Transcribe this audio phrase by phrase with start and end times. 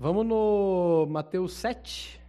[0.00, 2.22] Vamos no Mateus 7.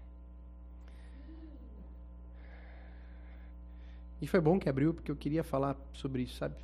[4.20, 6.56] E foi bom que abriu, porque eu queria falar sobre isso, sabe?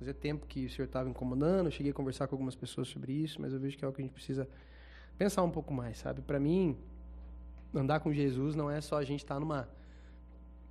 [0.00, 3.12] Fazia tempo que o senhor estava incomodando, eu cheguei a conversar com algumas pessoas sobre
[3.12, 4.48] isso, mas eu vejo que é algo que a gente precisa
[5.16, 6.20] pensar um pouco mais, sabe?
[6.22, 6.76] Para mim,
[7.72, 9.68] andar com Jesus não é só a gente estar tá numa,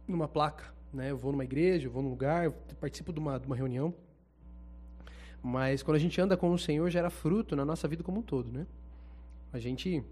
[0.06, 1.12] numa placa, né?
[1.12, 2.52] Eu vou numa igreja, eu vou num lugar, eu
[2.82, 3.94] participo de uma, de uma reunião,
[5.42, 8.22] mas quando a gente anda com o Senhor, gera fruto na nossa vida como um
[8.22, 8.68] todo, né?
[9.56, 10.04] A gente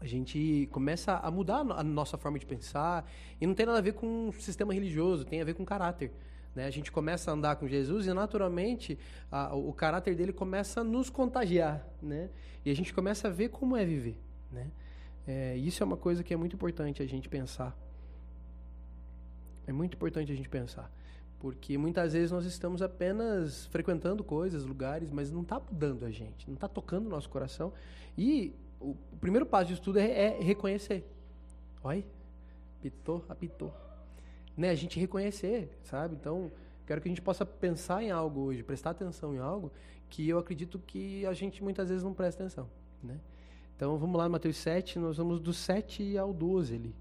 [0.00, 3.82] a gente começa a mudar a nossa forma de pensar e não tem nada a
[3.82, 6.10] ver com um sistema religioso, tem a ver com caráter.
[6.54, 6.64] Né?
[6.64, 8.98] A gente começa a andar com Jesus e naturalmente
[9.30, 12.30] a, o caráter dele começa a nos contagiar, né?
[12.64, 14.18] E a gente começa a ver como é viver,
[14.50, 14.70] né?
[15.26, 17.76] É, isso é uma coisa que é muito importante a gente pensar.
[19.66, 20.90] É muito importante a gente pensar.
[21.38, 26.46] Porque muitas vezes nós estamos apenas frequentando coisas, lugares, mas não está mudando a gente,
[26.48, 27.72] não está tocando o nosso coração.
[28.16, 31.04] E o, primeiro passo disso tudo é, é reconhecer.
[31.82, 32.04] Oi,
[32.78, 33.74] apitou, apitou.
[34.56, 36.14] Né, a gente reconhecer, sabe?
[36.14, 36.50] Então,
[36.86, 39.72] quero que a gente possa pensar em algo hoje, prestar atenção em algo
[40.08, 42.70] que eu acredito que a gente muitas vezes não presta atenção,
[43.02, 43.18] né?
[43.76, 46.94] Então, vamos lá, Mateus 7, nós vamos do 7 ao 12 ali.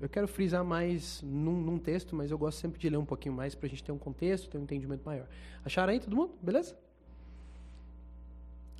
[0.00, 3.34] Eu quero frisar mais num, num texto, mas eu gosto sempre de ler um pouquinho
[3.34, 5.26] mais para a gente ter um contexto, ter um entendimento maior.
[5.64, 6.32] Acharam aí todo mundo?
[6.40, 6.76] Beleza?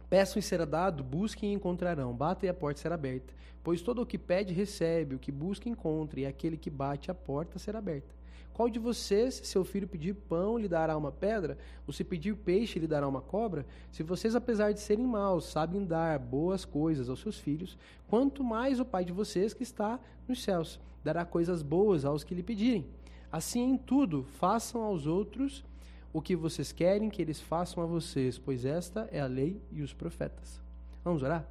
[0.09, 3.35] Peçam e será dado, busquem e encontrarão, batem e a porta será aberta.
[3.63, 7.15] Pois todo o que pede, recebe, o que busca, encontra, e aquele que bate, a
[7.15, 8.18] porta será aberta.
[8.59, 11.57] Qual de vocês, se seu filho pedir pão, lhe dará uma pedra?
[11.87, 13.65] Ou se pedir peixe, lhe dará uma cobra?
[13.93, 18.81] Se vocês, apesar de serem maus, sabem dar boas coisas aos seus filhos, quanto mais
[18.81, 22.85] o Pai de vocês, que está nos céus, dará coisas boas aos que lhe pedirem.
[23.31, 25.65] Assim, em tudo, façam aos outros
[26.13, 29.83] o que vocês querem que eles façam a vocês, pois esta é a lei e
[29.83, 30.61] os profetas.
[31.05, 31.47] Vamos orar?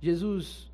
[0.00, 0.71] Jesus,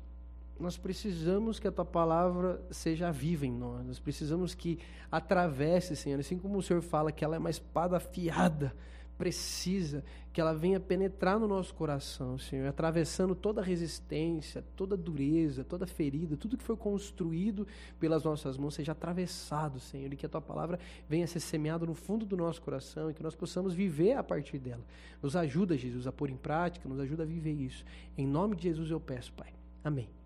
[0.59, 3.85] nós precisamos que a tua palavra seja viva em nós.
[3.85, 4.79] Nós precisamos que
[5.11, 8.73] atravesse, Senhor, assim como o Senhor fala que ela é uma espada afiada
[9.19, 10.01] precisa
[10.31, 16.37] que ela venha penetrar no nosso coração, Senhor, atravessando toda resistência, toda dureza, toda ferida,
[16.37, 17.67] tudo que foi construído
[17.99, 20.79] pelas nossas mãos seja atravessado, Senhor, e que a tua palavra
[21.09, 24.57] venha ser semeada no fundo do nosso coração e que nós possamos viver a partir
[24.57, 24.85] dela.
[25.21, 27.83] Nos ajuda, Jesus, a pôr em prática, nos ajuda a viver isso.
[28.17, 29.51] Em nome de Jesus eu peço, Pai.
[29.83, 30.18] Amém.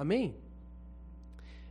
[0.00, 0.34] Amém.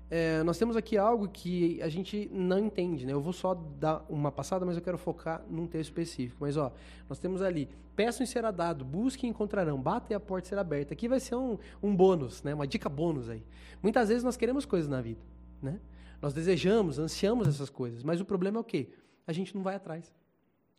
[0.07, 3.11] É, nós temos aqui algo que a gente não entende, né?
[3.11, 6.37] Eu vou só dar uma passada, mas eu quero focar num texto específico.
[6.39, 6.71] Mas, ó,
[7.09, 10.61] nós temos ali, peçam e será dado, busquem e encontrarão, batem e a porta será
[10.61, 10.93] aberta.
[10.93, 12.53] Aqui vai ser um, um bônus, né?
[12.53, 13.43] Uma dica bônus aí.
[13.81, 15.21] Muitas vezes nós queremos coisas na vida,
[15.59, 15.79] né?
[16.21, 18.89] Nós desejamos, ansiamos essas coisas, mas o problema é o quê?
[19.25, 20.13] A gente não vai atrás.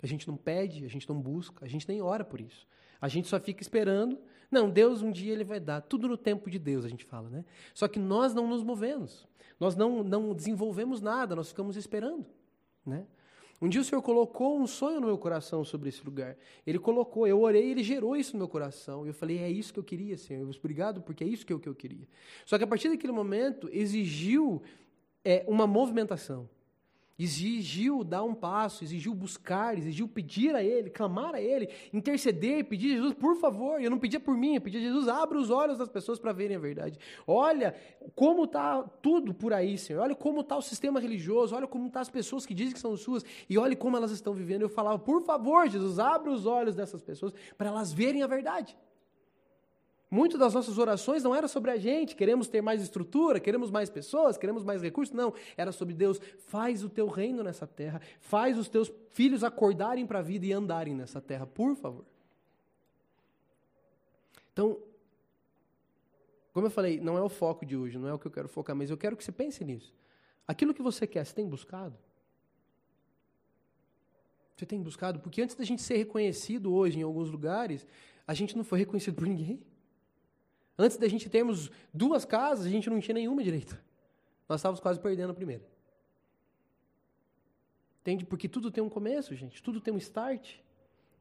[0.00, 2.64] A gente não pede, a gente não busca, a gente nem ora por isso.
[3.00, 4.16] A gente só fica esperando.
[4.50, 5.80] Não, Deus um dia ele vai dar.
[5.80, 7.44] Tudo no tempo de Deus, a gente fala, né?
[7.72, 9.28] Só que nós não nos movemos.
[9.58, 12.26] Nós não, não desenvolvemos nada, nós ficamos esperando,
[12.84, 13.06] né?
[13.60, 16.34] Um dia o Senhor colocou um sonho no meu coração sobre esse lugar.
[16.66, 19.04] Ele colocou, eu orei, ele gerou isso no meu coração.
[19.04, 20.48] E eu falei, é isso que eu queria, Senhor.
[20.58, 22.08] Obrigado, porque é isso que eu, que eu queria.
[22.46, 24.62] Só que a partir daquele momento, exigiu
[25.22, 26.48] é, uma movimentação
[27.22, 32.92] exigiu dar um passo, exigiu buscar, exigiu pedir a Ele, clamar a Ele, interceder, pedir
[32.92, 33.80] a Jesus, por favor.
[33.80, 36.32] Eu não pedia por mim, eu pedia a Jesus, abra os olhos das pessoas para
[36.32, 36.98] verem a verdade.
[37.26, 37.74] Olha
[38.14, 40.02] como está tudo por aí, Senhor.
[40.02, 42.96] Olha como está o sistema religioso, olha como tá as pessoas que dizem que são
[42.96, 44.62] suas, e olhe como elas estão vivendo.
[44.62, 48.76] Eu falava, por favor, Jesus, abra os olhos dessas pessoas para elas verem a verdade.
[50.10, 53.88] Muito das nossas orações não era sobre a gente, queremos ter mais estrutura, queremos mais
[53.88, 55.14] pessoas, queremos mais recursos.
[55.14, 56.20] Não, era sobre Deus.
[56.46, 60.52] Faz o teu reino nessa terra, faz os teus filhos acordarem para a vida e
[60.52, 62.04] andarem nessa terra, por favor.
[64.52, 64.78] Então,
[66.52, 68.48] como eu falei, não é o foco de hoje, não é o que eu quero
[68.48, 69.94] focar, mas eu quero que você pense nisso.
[70.46, 71.96] Aquilo que você quer, você tem buscado?
[74.56, 75.20] Você tem buscado?
[75.20, 77.86] Porque antes da gente ser reconhecido hoje em alguns lugares,
[78.26, 79.62] a gente não foi reconhecido por ninguém.
[80.80, 83.78] Antes da gente termos duas casas, a gente não tinha nenhuma direito.
[84.48, 85.62] Nós estávamos quase perdendo a primeira.
[88.00, 88.24] Entende?
[88.24, 89.62] Porque tudo tem um começo, gente.
[89.62, 90.54] Tudo tem um start.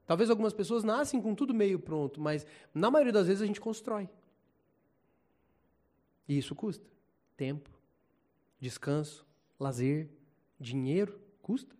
[0.07, 3.59] Talvez algumas pessoas nascem com tudo meio pronto, mas na maioria das vezes a gente
[3.59, 4.09] constrói.
[6.25, 6.88] E isso custa.
[7.35, 7.69] Tempo,
[8.61, 9.27] descanso,
[9.59, 10.09] lazer,
[10.57, 11.75] dinheiro, custa.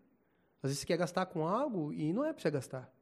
[0.62, 2.94] Às vezes você quer gastar com algo e não é para você gastar.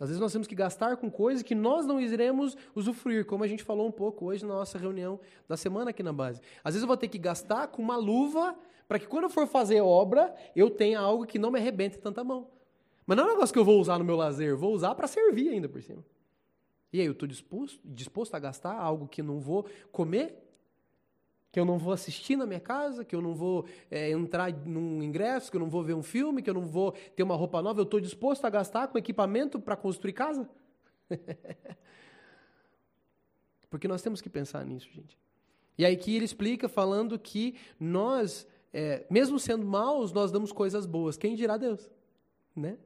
[0.00, 3.48] Às vezes nós temos que gastar com coisas que nós não iremos usufruir, como a
[3.48, 5.18] gente falou um pouco hoje na nossa reunião
[5.48, 6.40] da semana aqui na base.
[6.62, 8.56] Às vezes eu vou ter que gastar com uma luva
[8.86, 12.22] para que quando eu for fazer obra, eu tenha algo que não me arrebente tanta
[12.22, 12.46] mão.
[13.06, 15.06] Mas não é um negócio que eu vou usar no meu lazer, vou usar para
[15.06, 16.04] servir ainda por cima.
[16.92, 20.47] E aí, eu estou disposto, disposto a gastar algo que não vou comer?
[21.50, 23.04] Que eu não vou assistir na minha casa?
[23.04, 25.50] Que eu não vou é, entrar num ingresso?
[25.50, 26.42] Que eu não vou ver um filme?
[26.42, 27.80] Que eu não vou ter uma roupa nova?
[27.80, 30.48] Eu estou disposto a gastar com equipamento para construir casa?
[33.70, 35.16] Porque nós temos que pensar nisso, gente.
[35.76, 40.86] E aí que ele explica falando que nós, é, mesmo sendo maus, nós damos coisas
[40.86, 41.16] boas.
[41.16, 41.90] Quem dirá Deus?
[42.54, 42.76] Né?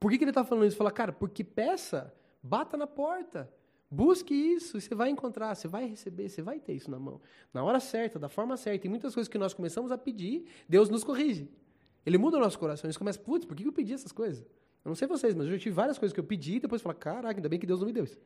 [0.00, 0.76] Por que, que ele está falando isso?
[0.76, 2.12] Fala, cara, porque peça,
[2.42, 3.48] bata na porta,
[3.92, 7.20] busque isso, você vai encontrar, você vai receber, você vai ter isso na mão.
[7.52, 8.86] Na hora certa, da forma certa.
[8.86, 11.48] E muitas coisas que nós começamos a pedir, Deus nos corrige.
[12.04, 12.90] Ele muda o nosso coração.
[12.90, 14.42] Gente começa, putz, por que eu pedi essas coisas?
[14.84, 16.80] Eu não sei vocês, mas eu já tive várias coisas que eu pedi e depois
[16.80, 18.18] falo, caraca, ainda bem que Deus não me deu isso.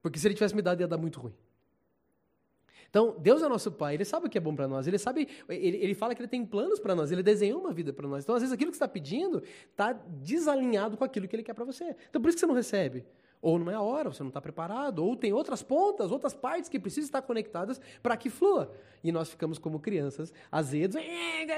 [0.00, 1.34] Porque se ele tivesse me dado, ia dar muito ruim.
[2.88, 5.28] Então, Deus é nosso Pai, Ele sabe o que é bom para nós, Ele sabe,
[5.48, 8.24] ele, ele fala que Ele tem planos para nós, Ele desenhou uma vida para nós.
[8.24, 11.52] Então, às vezes, aquilo que você está pedindo está desalinhado com aquilo que Ele quer
[11.52, 11.94] para você.
[12.08, 13.04] Então, por isso que você não recebe.
[13.40, 16.68] Ou não é a hora, você não está preparado, ou tem outras pontas, outras partes
[16.68, 18.72] que precisam estar conectadas para que flua.
[19.02, 21.02] E nós ficamos como crianças, azedos, eu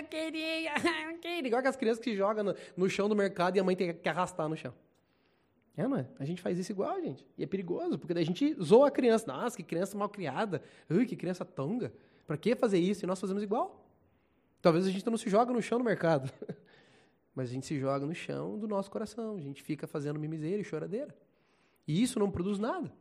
[0.05, 0.75] queria,
[1.11, 1.47] eu queria.
[1.47, 4.09] Igual aquelas crianças que jogam no, no chão do mercado e a mãe tem que
[4.09, 4.75] arrastar no chão.
[5.77, 6.07] É, não é?
[6.19, 7.27] A gente faz isso igual, gente.
[7.39, 9.27] E é perigoso, porque daí a gente zoa a criança.
[9.27, 10.63] Nossa, que criança mal criada.
[10.91, 11.93] Ui, que criança tonga.
[12.27, 13.05] Para que fazer isso?
[13.05, 13.83] E nós fazemos igual.
[14.61, 16.31] Talvez a gente não se joga no chão do mercado.
[17.35, 19.37] Mas a gente se joga no chão do nosso coração.
[19.37, 21.15] A gente fica fazendo mimiseira e choradeira.
[21.87, 22.93] E isso não produz nada.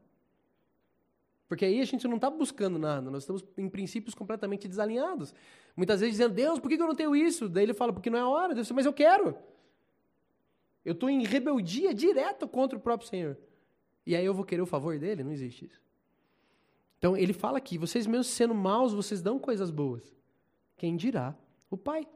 [1.47, 5.33] Porque aí a gente não está buscando nada, nós estamos em princípios completamente desalinhados.
[5.75, 7.49] Muitas vezes dizendo, Deus, por que eu não tenho isso?
[7.49, 8.53] Daí ele fala, porque não é a hora.
[8.53, 9.35] Deus, mas eu quero.
[10.85, 13.37] Eu estou em rebeldia direta contra o próprio Senhor.
[14.05, 15.23] E aí eu vou querer o favor dele?
[15.23, 15.81] Não existe isso.
[16.99, 20.15] Então ele fala aqui: vocês mesmo sendo maus, vocês dão coisas boas.
[20.77, 21.35] Quem dirá?
[21.69, 22.07] O Pai.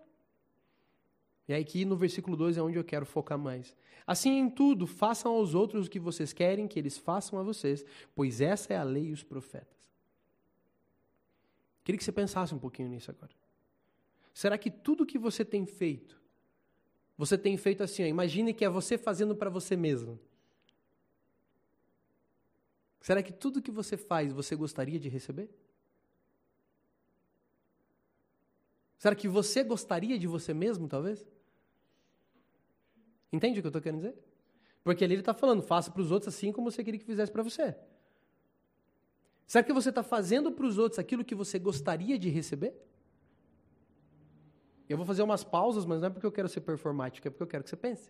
[1.48, 3.76] E aí aqui no versículo 2 é onde eu quero focar mais.
[4.06, 7.86] Assim em tudo, façam aos outros o que vocês querem que eles façam a vocês,
[8.16, 9.78] pois essa é a lei e os profetas.
[11.84, 13.32] Queria que você pensasse um pouquinho nisso agora.
[14.34, 16.24] Será que tudo que você tem feito
[17.18, 20.20] você tem feito assim, ó, imagine que é você fazendo para você mesmo.
[23.02, 25.50] Será que tudo que você faz você gostaria de receber?
[29.04, 31.28] Será que você gostaria de você mesmo, talvez?
[33.34, 34.16] Entende o que eu estou querendo dizer?
[34.82, 37.30] Porque ali ele está falando, faça para os outros assim como você queria que fizesse
[37.30, 37.76] para você.
[39.46, 42.74] Será que você está fazendo para os outros aquilo que você gostaria de receber?
[44.88, 47.44] Eu vou fazer umas pausas, mas não é porque eu quero ser performático, é porque
[47.44, 48.10] eu quero que você pense.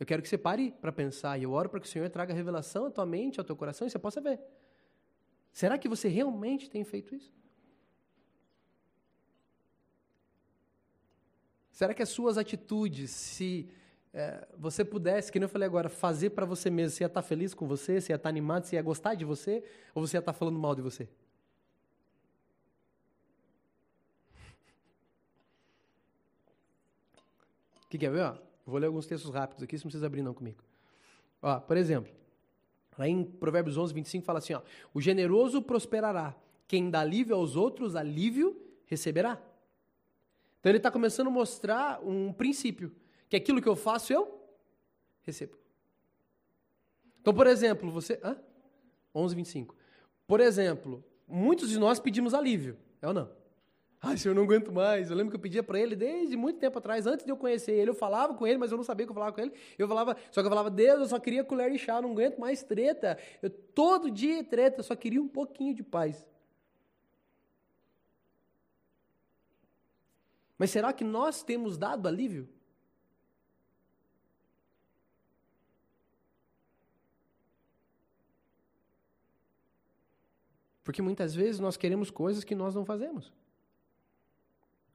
[0.00, 2.32] Eu quero que você pare para pensar e eu oro para que o Senhor traga
[2.32, 4.40] revelação à tua mente, ao teu coração e você possa ver.
[5.52, 7.36] Será que você realmente tem feito isso?
[11.76, 13.68] Será que as suas atitudes, se
[14.14, 17.20] é, você pudesse, que nem eu falei agora, fazer para você mesmo, você ia estar
[17.20, 19.62] tá feliz com você, você ia estar tá animado, você ia gostar de você,
[19.94, 21.06] ou você ia estar tá falando mal de você?
[27.90, 28.22] que quer ver?
[28.22, 28.36] Ó?
[28.64, 30.64] Vou ler alguns textos rápidos aqui, você não precisa abrir não comigo.
[31.42, 32.10] Ó, por exemplo,
[32.96, 34.62] lá em Provérbios 11, 25 fala assim, ó,
[34.94, 36.34] o generoso prosperará,
[36.66, 39.38] quem dá alívio aos outros, alívio receberá.
[40.66, 42.90] Então ele está começando a mostrar um princípio,
[43.28, 44.36] que aquilo que eu faço, eu
[45.22, 45.56] recebo.
[47.20, 48.18] Então, por exemplo, você...
[48.20, 48.36] Hã?
[49.14, 49.76] 11, 25.
[50.26, 53.30] Por exemplo, muitos de nós pedimos alívio, é ou não?
[54.02, 55.08] Ai, senhor, eu não aguento mais.
[55.08, 57.70] Eu lembro que eu pedia para ele desde muito tempo atrás, antes de eu conhecer
[57.70, 57.90] ele.
[57.90, 59.52] Eu falava com ele, mas eu não sabia que eu falava com ele.
[59.78, 62.38] Eu falava, só que eu falava, Deus, eu só queria colher de chá, não aguento
[62.40, 63.16] mais treta.
[63.40, 66.26] Eu, todo dia treta, eu só queria um pouquinho de paz.
[70.58, 72.48] Mas será que nós temos dado alívio?
[80.82, 83.32] Porque muitas vezes nós queremos coisas que nós não fazemos.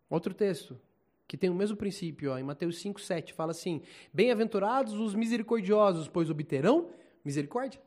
[0.10, 0.80] Outro texto,
[1.28, 3.82] que tem o mesmo princípio, ó, em Mateus 5, 7, fala assim:
[4.14, 6.90] Bem-aventurados os misericordiosos, pois obterão
[7.24, 7.82] misericórdia.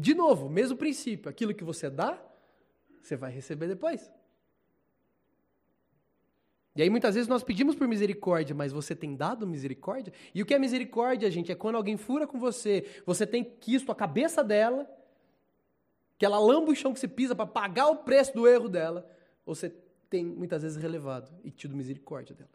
[0.00, 2.22] De novo, mesmo princípio, aquilo que você dá,
[3.02, 4.10] você vai receber depois.
[6.76, 10.12] E aí muitas vezes nós pedimos por misericórdia, mas você tem dado misericórdia?
[10.34, 11.52] E o que é misericórdia, gente?
[11.52, 14.90] É quando alguém fura com você, você tem quisto a cabeça dela,
[16.18, 19.08] que ela lamba o chão que você pisa para pagar o preço do erro dela,
[19.46, 19.70] você
[20.10, 22.50] tem muitas vezes relevado e tido misericórdia dela.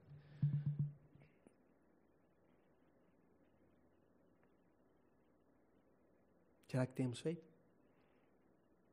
[6.67, 7.43] Será que temos feito?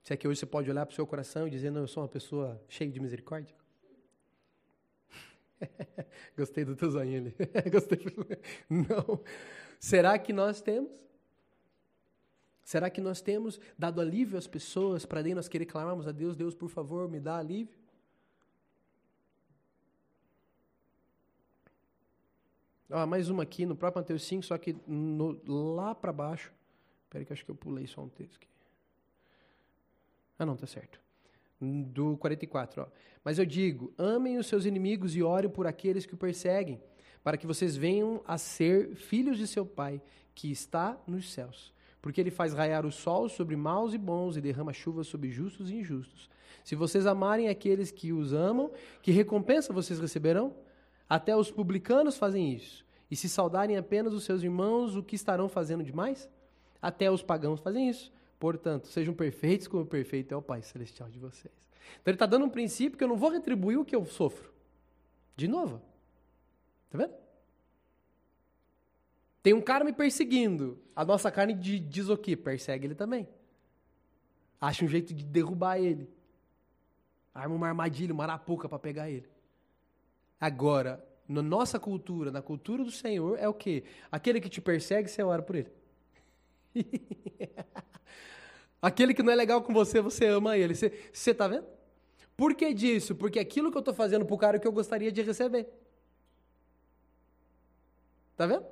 [0.02, 2.02] Será que hoje você pode olhar para o seu coração e dizer, não, eu sou
[2.02, 3.54] uma pessoa cheia de misericórdia?
[6.36, 7.36] Gostei do teu zoinho ali.
[7.70, 7.98] Gostei.
[8.68, 9.22] Não.
[9.78, 10.90] Será que nós temos?
[12.62, 16.34] Será que nós temos dado alívio às pessoas para daí nós querer clamarmos a Deus,
[16.34, 17.78] Deus, por favor, me dá alívio?
[22.90, 26.52] Ah, mais uma aqui no próprio Mateus 5, só que no, lá para baixo.
[27.04, 28.48] Espera que acho que eu pulei só um texto aqui.
[30.38, 31.00] Ah, não, tá certo.
[31.60, 32.86] Do 44, ó.
[33.24, 36.80] Mas eu digo: amem os seus inimigos e orem por aqueles que o perseguem,
[37.22, 40.02] para que vocês venham a ser filhos de seu Pai,
[40.34, 41.74] que está nos céus
[42.06, 45.70] porque ele faz raiar o sol sobre maus e bons e derrama chuva sobre justos
[45.70, 46.30] e injustos.
[46.62, 48.70] Se vocês amarem aqueles que os amam,
[49.02, 50.54] que recompensa vocês receberão?
[51.08, 52.86] Até os publicanos fazem isso.
[53.10, 56.30] E se saudarem apenas os seus irmãos, o que estarão fazendo demais?
[56.80, 58.12] Até os pagãos fazem isso.
[58.38, 61.54] Portanto, sejam perfeitos como o perfeito é o Pai Celestial de vocês.
[62.00, 64.52] Então ele está dando um princípio que eu não vou retribuir o que eu sofro.
[65.34, 65.80] De novo.
[66.86, 67.14] Está vendo?
[69.42, 70.78] Tem um cara me perseguindo.
[70.94, 72.36] A nossa carne diz o quê?
[72.36, 73.28] Persegue ele também.
[74.60, 76.10] Acha um jeito de derrubar ele.
[77.32, 79.28] Arma uma armadilha, uma arapuca para pegar ele.
[80.40, 83.84] Agora, na nossa cultura, na cultura do Senhor, é o quê?
[84.10, 85.70] Aquele que te persegue, você ora por ele.
[88.80, 90.74] Aquele que não é legal com você, você ama ele.
[90.74, 91.66] Você, você tá vendo?
[92.36, 93.14] Por que disso?
[93.14, 95.66] Porque aquilo que eu estou fazendo pro cara é o que eu gostaria de receber.
[98.36, 98.66] Tá vendo?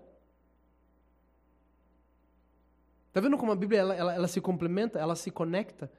[3.09, 5.91] Está vendo como a Bíblia ela, ela, ela, se complementa, ela se conecta?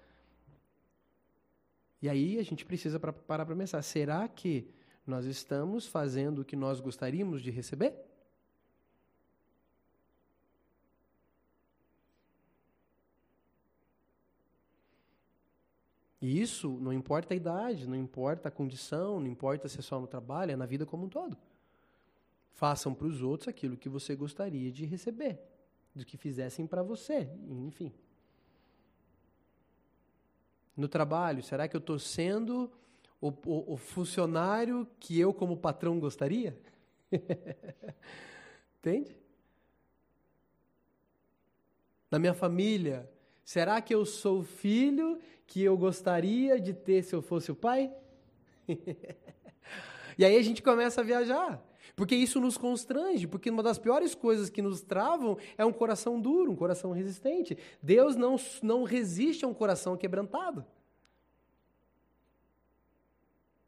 [2.01, 4.69] E aí a gente precisa pra, parar para pensar: será que
[5.07, 7.95] nós estamos fazendo o que nós gostaríamos de receber?
[16.25, 19.99] E isso não importa a idade, não importa a condição, não importa se é só
[19.99, 21.37] no trabalho, é na vida como um todo.
[22.51, 25.39] Façam para os outros aquilo que você gostaria de receber
[25.93, 27.93] do que fizessem para você, enfim.
[30.75, 32.71] No trabalho, será que eu estou sendo
[33.21, 36.59] o, o, o, funcionário que eu, como patrão, gostaria?
[38.81, 39.15] Entende?
[42.09, 43.07] Na minha família,
[43.45, 47.55] será que eu sou o filho que eu gostaria de ter se eu fosse o
[47.55, 47.93] pai?
[50.17, 51.63] e aí a gente começa a viajar.
[51.95, 56.19] Porque isso nos constrange, porque uma das piores coisas que nos travam é um coração
[56.19, 57.57] duro, um coração resistente.
[57.81, 60.65] Deus não, não resiste a um coração quebrantado.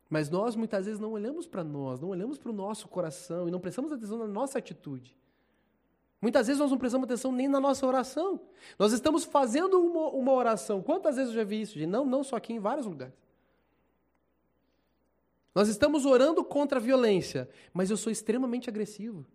[0.10, 3.52] Mas nós muitas vezes não olhamos para nós, não olhamos para o nosso coração e
[3.52, 5.16] não prestamos atenção na nossa atitude.
[6.22, 8.40] Muitas vezes nós não prestamos atenção nem na nossa oração.
[8.78, 10.82] Nós estamos fazendo uma, uma oração.
[10.82, 11.80] Quantas vezes eu já vi isso?
[11.88, 13.14] Não, não só aqui, em vários lugares.
[15.54, 19.26] Nós estamos orando contra a violência, mas eu sou extremamente agressivo.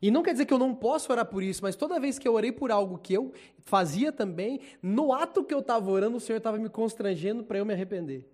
[0.00, 2.26] E não quer dizer que eu não posso orar por isso, mas toda vez que
[2.26, 6.20] eu orei por algo que eu fazia também, no ato que eu estava orando, o
[6.20, 8.28] Senhor estava me constrangendo para eu me arrepender.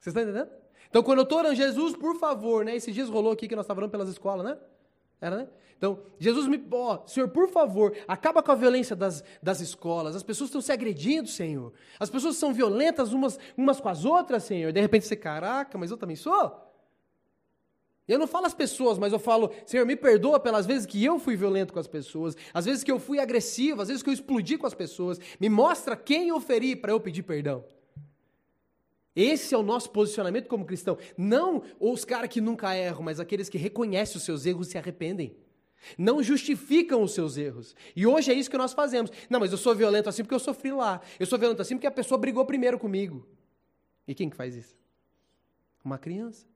[0.00, 0.50] Vocês estão entendendo?
[0.88, 2.74] Então, quando eu estou orando, Jesus, por favor, né?
[2.74, 4.58] Esses dias rolou aqui que nós estávamos orando pelas escolas, né?
[5.24, 5.48] Era, né?
[5.78, 6.62] Então, Jesus me.
[6.70, 10.14] Ó, oh, Senhor, por favor, acaba com a violência das, das escolas.
[10.14, 11.72] As pessoas estão se agredindo, Senhor.
[11.98, 14.70] As pessoas são violentas umas, umas com as outras, Senhor.
[14.70, 16.60] De repente você, caraca, mas eu também sou?
[18.06, 21.18] Eu não falo as pessoas, mas eu falo, Senhor, me perdoa pelas vezes que eu
[21.18, 24.14] fui violento com as pessoas, às vezes que eu fui agressivo, às vezes que eu
[24.14, 25.18] explodi com as pessoas.
[25.40, 27.64] Me mostra quem eu feri para eu pedir perdão.
[29.14, 30.98] Esse é o nosso posicionamento como cristão.
[31.16, 34.78] Não os caras que nunca erram, mas aqueles que reconhecem os seus erros e se
[34.78, 35.36] arrependem.
[35.96, 37.76] Não justificam os seus erros.
[37.94, 39.10] E hoje é isso que nós fazemos.
[39.28, 41.00] Não, mas eu sou violento assim porque eu sofri lá.
[41.18, 43.26] Eu sou violento assim porque a pessoa brigou primeiro comigo.
[44.08, 44.76] E quem que faz isso?
[45.84, 46.46] Uma criança.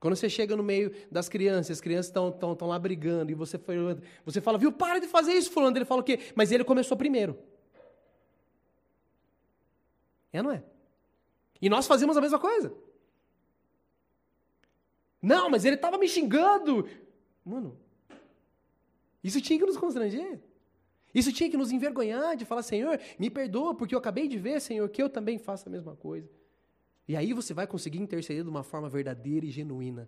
[0.00, 3.76] Quando você chega no meio das crianças, as crianças estão lá brigando, e você, foi,
[4.22, 5.76] você fala, viu, para de fazer isso, fulano.
[5.76, 6.18] Ele fala o quê?
[6.34, 7.38] Mas ele começou primeiro.
[10.32, 10.62] É, não é?
[11.64, 12.74] E nós fazemos a mesma coisa.
[15.22, 16.86] Não, mas ele estava me xingando.
[17.42, 17.74] Mano,
[19.22, 20.42] isso tinha que nos constranger.
[21.14, 24.60] Isso tinha que nos envergonhar de falar, Senhor, me perdoa, porque eu acabei de ver,
[24.60, 26.28] Senhor, que eu também faço a mesma coisa.
[27.08, 30.06] E aí você vai conseguir interceder de uma forma verdadeira e genuína.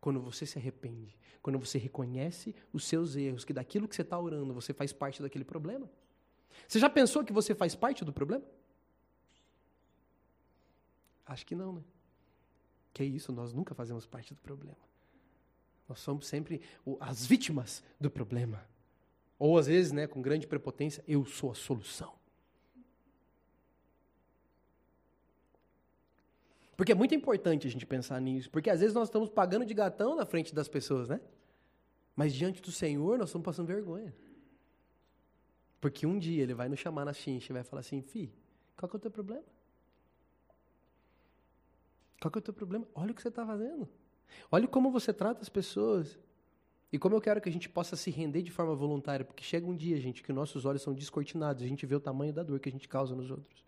[0.00, 4.18] Quando você se arrepende, quando você reconhece os seus erros, que daquilo que você está
[4.18, 5.90] orando, você faz parte daquele problema.
[6.66, 8.46] Você já pensou que você faz parte do problema?
[11.28, 11.82] Acho que não, né?
[12.92, 14.78] Que é isso, nós nunca fazemos parte do problema.
[15.86, 16.62] Nós somos sempre
[16.98, 18.66] as vítimas do problema.
[19.38, 22.14] Ou às vezes, né, com grande prepotência, eu sou a solução.
[26.76, 29.74] Porque é muito importante a gente pensar nisso, porque às vezes nós estamos pagando de
[29.74, 31.20] gatão na frente das pessoas, né?
[32.16, 34.14] Mas diante do Senhor, nós estamos passando vergonha.
[35.80, 38.32] Porque um dia ele vai nos chamar na chincha e vai falar assim: Fi,
[38.76, 39.44] qual que é o teu problema?
[42.20, 42.86] Qual que é o teu problema?
[42.94, 43.88] Olha o que você está fazendo.
[44.50, 46.18] Olha como você trata as pessoas.
[46.92, 49.66] E como eu quero que a gente possa se render de forma voluntária, porque chega
[49.66, 52.58] um dia, gente, que nossos olhos são descortinados, a gente vê o tamanho da dor
[52.58, 53.62] que a gente causa nos outros.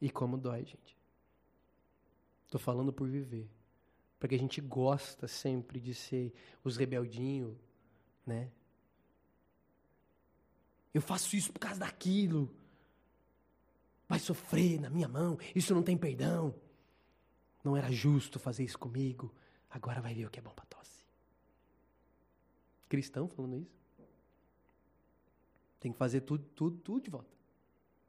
[0.00, 0.96] E como dói, gente.
[2.46, 3.48] Estou falando por viver.
[4.18, 6.32] Porque a gente gosta sempre de ser
[6.64, 7.56] os rebeldinhos,
[8.26, 8.50] né?
[10.92, 12.52] Eu faço isso por causa daquilo.
[14.08, 16.54] Vai sofrer na minha mão, isso não tem perdão.
[17.68, 19.30] Não era justo fazer isso comigo,
[19.68, 21.04] agora vai ver o que é bom para tosse.
[22.88, 23.78] Cristão falando isso.
[25.78, 27.28] Tem que fazer tudo, tudo, tudo de volta.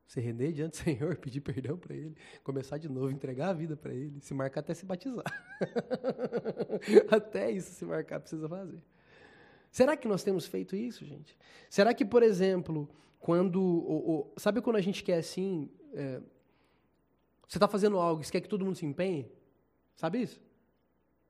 [0.08, 3.75] Se render diante do Senhor, pedir perdão para Ele, começar de novo, entregar a vida
[3.75, 5.25] para Ele, se marcar até se batizar.
[7.12, 8.82] até isso se marcar precisa fazer.
[9.70, 11.38] Será que nós temos feito isso, gente?
[11.70, 12.89] Será que, por exemplo,
[13.20, 13.62] quando.
[13.62, 15.70] Ou, ou, sabe quando a gente quer assim.
[15.92, 16.22] É,
[17.46, 19.30] você está fazendo algo, você quer que todo mundo se empenhe?
[20.00, 20.39] Sabe isso?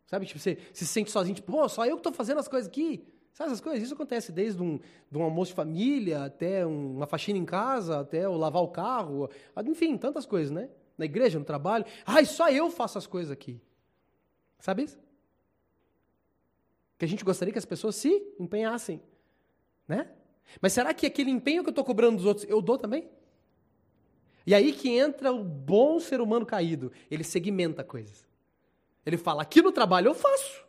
[0.06, 0.28] Sabe?
[0.28, 3.04] Tipo, você, se sente sozinho, tipo, pô, só eu que estou fazendo as coisas aqui.
[3.34, 3.82] Sabe essas coisas?
[3.82, 8.30] Isso acontece desde um, de um almoço de família, até uma faxina em casa, até
[8.30, 9.28] o lavar o carro,
[9.66, 10.70] enfim, tantas coisas, né?
[10.96, 11.84] Na igreja, no trabalho.
[12.06, 13.60] Ai, só eu faço as coisas aqui.
[14.60, 15.00] Sabe isso?
[17.00, 19.02] Que a gente gostaria que as pessoas se empenhassem,
[19.88, 20.12] né?
[20.62, 23.10] Mas será que aquele empenho que eu estou cobrando dos outros, eu dou também?
[24.46, 26.92] E aí que entra o bom ser humano caído.
[27.10, 28.29] Ele segmenta coisas.
[29.10, 30.64] Ele fala, aqui no trabalho eu faço.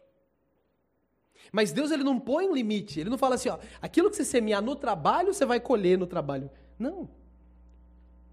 [1.52, 3.00] Mas Deus ele não põe um limite.
[3.00, 6.06] Ele não fala assim, ó, aquilo que você semear no trabalho, você vai colher no
[6.06, 6.50] trabalho.
[6.78, 7.08] Não.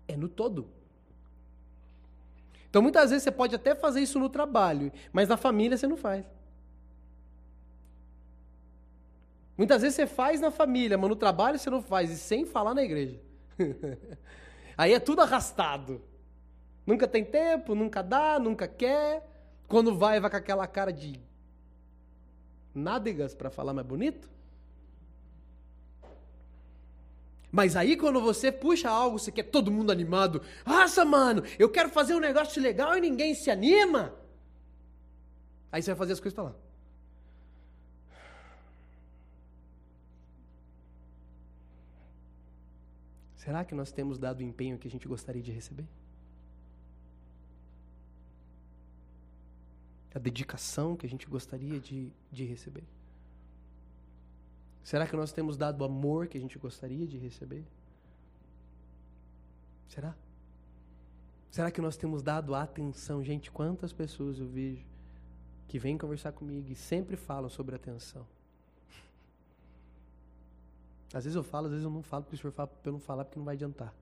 [0.07, 0.69] É no todo.
[2.69, 5.97] Então muitas vezes você pode até fazer isso no trabalho, mas na família você não
[5.97, 6.25] faz.
[9.57, 12.75] Muitas vezes você faz na família, mas no trabalho você não faz, e sem falar
[12.75, 13.19] na igreja.
[14.77, 16.01] Aí é tudo arrastado.
[16.85, 19.36] Nunca tem tempo, nunca dá, nunca quer.
[19.67, 21.19] Quando vai, vai com aquela cara de
[22.73, 24.29] nádegas, para falar mais bonito.
[27.51, 30.41] Mas aí quando você puxa algo, você quer todo mundo animado.
[30.65, 34.13] Nossa, mano, eu quero fazer um negócio legal e ninguém se anima.
[35.71, 36.55] Aí você vai fazer as coisas para lá.
[43.35, 45.87] Será que nós temos dado o empenho que a gente gostaria de receber?
[50.17, 52.83] A dedicação que a gente gostaria de, de receber?
[54.83, 57.63] Será que nós temos dado o amor que a gente gostaria de receber?
[59.87, 60.15] Será?
[61.51, 63.23] Será que nós temos dado a atenção?
[63.23, 64.83] Gente, quantas pessoas eu vejo
[65.67, 68.25] que vêm conversar comigo e sempre falam sobre atenção.
[71.13, 72.93] Às vezes eu falo, às vezes eu não falo, porque o senhor fala para eu
[72.93, 73.93] não falar porque não vai adiantar.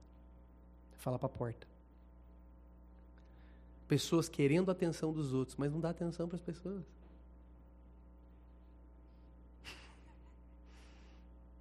[0.96, 1.75] Falar para a porta.
[3.88, 6.82] Pessoas querendo a atenção dos outros, mas não dá atenção para as pessoas.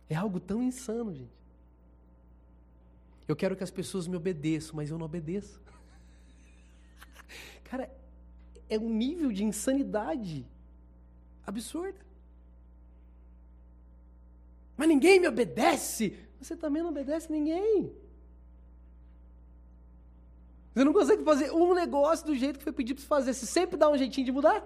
[0.08, 1.34] É algo tão insano, gente.
[3.28, 5.60] Eu quero que as pessoas me obedeçam, mas eu não obedeço.
[7.66, 7.90] Cara,
[8.70, 10.46] é um nível de insanidade
[11.46, 12.06] absurda.
[14.78, 16.18] Mas ninguém me obedece.
[16.40, 17.92] Você também não obedece ninguém.
[20.76, 23.34] Você não consegue fazer um negócio do jeito que foi pedido para fazer.
[23.34, 24.62] Você sempre dá um jeitinho de mudar.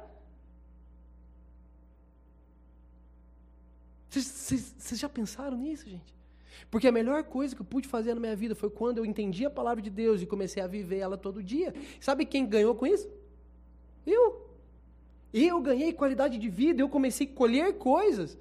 [4.10, 6.18] Vocês, vocês, vocês já pensaram nisso, gente?
[6.72, 9.46] Porque a melhor coisa que eu pude fazer na minha vida foi quando eu entendi
[9.46, 11.76] a palavra de Deus e comecei a viver ela todo dia.
[12.02, 13.08] Sabe quem ganhou com isso?
[14.04, 14.50] Eu.
[15.32, 18.36] Eu ganhei qualidade de vida, eu comecei a colher coisas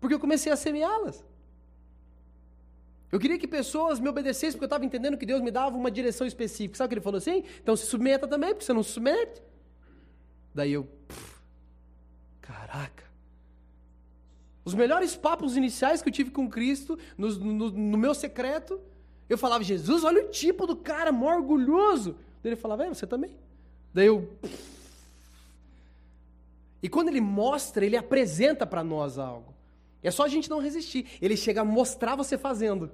[0.00, 1.22] porque eu comecei a semeá-las.
[3.12, 5.90] Eu queria que pessoas me obedecessem, porque eu estava entendendo que Deus me dava uma
[5.90, 6.76] direção específica.
[6.76, 7.42] Sabe o que ele falou assim?
[7.60, 9.42] Então se submeta também, porque você não se submete.
[10.54, 10.84] Daí eu.
[10.84, 11.36] Puf,
[12.40, 13.04] caraca.
[14.64, 18.80] Os melhores papos iniciais que eu tive com Cristo, no, no, no meu secreto,
[19.28, 22.12] eu falava, Jesus, olha o tipo do cara, mó orgulhoso.
[22.42, 23.34] Daí ele falava, é, você também.
[23.92, 24.22] Daí eu.
[24.40, 24.70] Puf.
[26.82, 29.49] E quando ele mostra, ele apresenta para nós algo.
[30.02, 31.06] É só a gente não resistir.
[31.20, 32.90] Ele chega a mostrar você fazendo.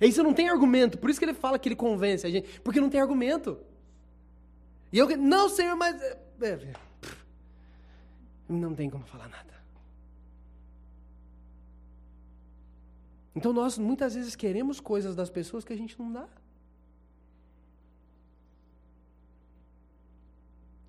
[0.00, 0.98] E você não tem argumento.
[0.98, 2.60] Por isso que ele fala que ele convence a gente.
[2.60, 3.58] Porque não tem argumento.
[4.92, 6.00] E eu, não, Senhor, mas.
[6.02, 6.72] É, é,
[8.48, 9.50] não tem como falar nada.
[13.34, 16.28] Então nós muitas vezes queremos coisas das pessoas que a gente não dá.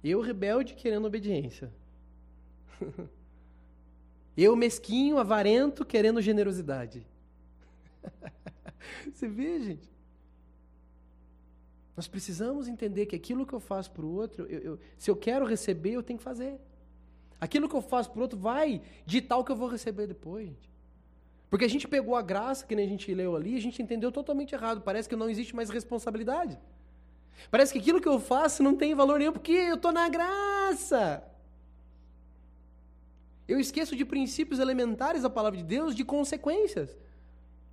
[0.04, 1.72] Eu, rebelde, querendo obediência.
[4.36, 7.06] Eu mesquinho, avarento, querendo generosidade.
[9.14, 9.92] Você vê, gente?
[11.96, 15.16] Nós precisamos entender que aquilo que eu faço para o outro, eu, eu, se eu
[15.16, 16.60] quero receber, eu tenho que fazer.
[17.40, 20.48] Aquilo que eu faço para o outro vai ditar o que eu vou receber depois,
[20.48, 20.72] gente.
[21.50, 24.10] Porque a gente pegou a graça, que nem a gente leu ali, a gente entendeu
[24.12, 24.80] totalmente errado.
[24.82, 26.58] Parece que não existe mais responsabilidade.
[27.50, 31.24] Parece que aquilo que eu faço não tem valor nenhum, porque eu estou na graça.
[33.52, 36.98] Eu esqueço de princípios elementares da palavra de Deus, de consequências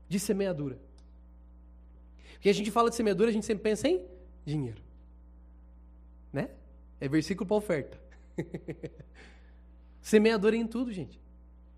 [0.08, 0.76] de semeadura.
[2.32, 4.04] Porque a gente fala de semeadura, a gente sempre pensa em
[4.44, 4.82] dinheiro.
[6.32, 6.50] Né?
[7.00, 8.00] É versículo para oferta.
[10.02, 11.20] semeadura em tudo, gente.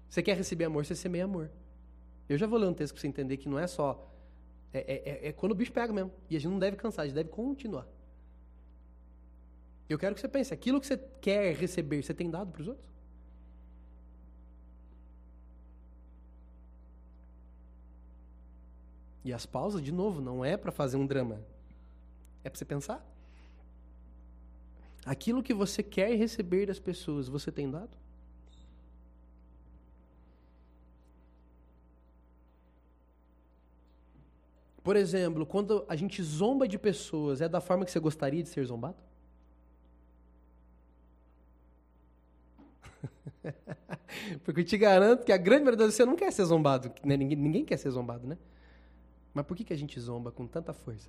[0.08, 1.50] Você quer receber amor, você semeia amor.
[2.26, 4.10] Eu já vou ler um texto para você entender que não é só.
[4.72, 6.10] É, é, é, é quando o bicho pega mesmo.
[6.30, 7.86] E a gente não deve cansar, a gente deve continuar.
[9.90, 12.68] Eu quero que você pense: aquilo que você quer receber, você tem dado para os
[12.68, 12.90] outros?
[19.24, 21.40] E as pausas, de novo, não é para fazer um drama.
[22.42, 23.04] É para você pensar.
[25.04, 27.90] Aquilo que você quer receber das pessoas, você tem dado?
[34.82, 38.48] Por exemplo, quando a gente zomba de pessoas, é da forma que você gostaria de
[38.48, 38.96] ser zombado?
[44.42, 46.90] Porque eu te garanto que a grande verdade você não quer ser zombado.
[47.04, 47.16] Né?
[47.16, 48.38] Ninguém, ninguém quer ser zombado, né?
[49.32, 51.08] Mas por que, que a gente zomba com tanta força?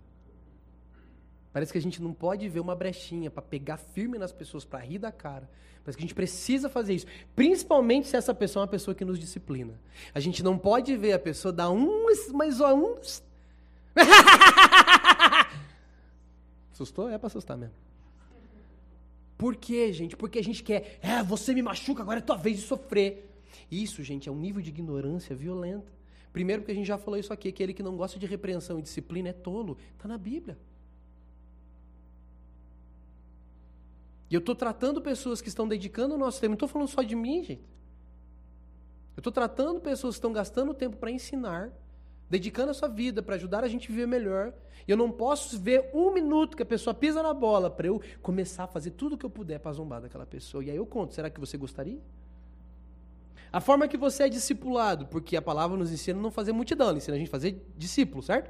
[1.54, 4.80] Parece que a gente não pode ver uma brechinha para pegar firme nas pessoas, para
[4.80, 5.50] rir da cara.
[5.84, 7.08] Parece que a gente precisa fazer isso.
[7.36, 9.74] Principalmente se essa pessoa é uma pessoa que nos disciplina.
[10.14, 12.96] A gente não pode ver a pessoa dar um, mas um.
[16.72, 17.10] Assustou?
[17.10, 17.76] É para assustar mesmo.
[19.38, 20.16] Por quê, gente?
[20.16, 23.28] Porque a gente quer, é, você me machuca, agora é tua vez de sofrer.
[23.70, 25.92] Isso, gente, é um nível de ignorância violenta.
[26.32, 28.82] Primeiro, porque a gente já falou isso aqui: aquele que não gosta de repreensão e
[28.82, 29.78] disciplina é tolo.
[29.96, 30.58] Está na Bíblia.
[34.30, 36.52] E eu estou tratando pessoas que estão dedicando o nosso tempo.
[36.52, 37.64] Não estou falando só de mim, gente.
[39.16, 41.70] Eu estou tratando pessoas que estão gastando tempo para ensinar,
[42.30, 44.54] dedicando a sua vida para ajudar a gente a viver melhor.
[44.88, 48.02] E eu não posso ver um minuto que a pessoa pisa na bola para eu
[48.22, 50.64] começar a fazer tudo o que eu puder para zombar daquela pessoa.
[50.64, 52.00] E aí eu conto: será que você gostaria?
[53.52, 56.88] A forma que você é discipulado, porque a palavra nos ensina a não fazer multidão,
[56.88, 58.50] ela ensina a gente a fazer discípulo, certo?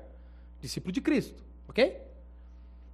[0.59, 1.99] Discípulo de Cristo, ok?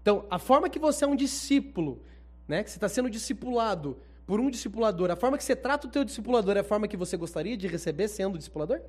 [0.02, 2.02] Então, a forma que você é um discípulo,
[2.48, 5.90] né, que você está sendo discipulado por um discipulador, a forma que você trata o
[5.90, 8.80] teu discipulador é a forma que você gostaria de receber sendo discipulador?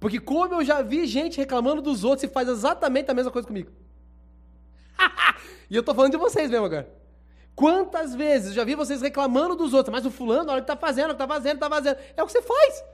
[0.00, 3.46] Porque como eu já vi gente reclamando dos outros e faz exatamente a mesma coisa
[3.46, 3.70] comigo.
[5.68, 6.88] e eu tô falando de vocês mesmo agora.
[7.58, 10.76] Quantas vezes já vi vocês reclamando dos outros, mas o fulano, olha o que está
[10.76, 11.98] fazendo, o que está fazendo, está fazendo.
[12.16, 12.84] É o que você faz.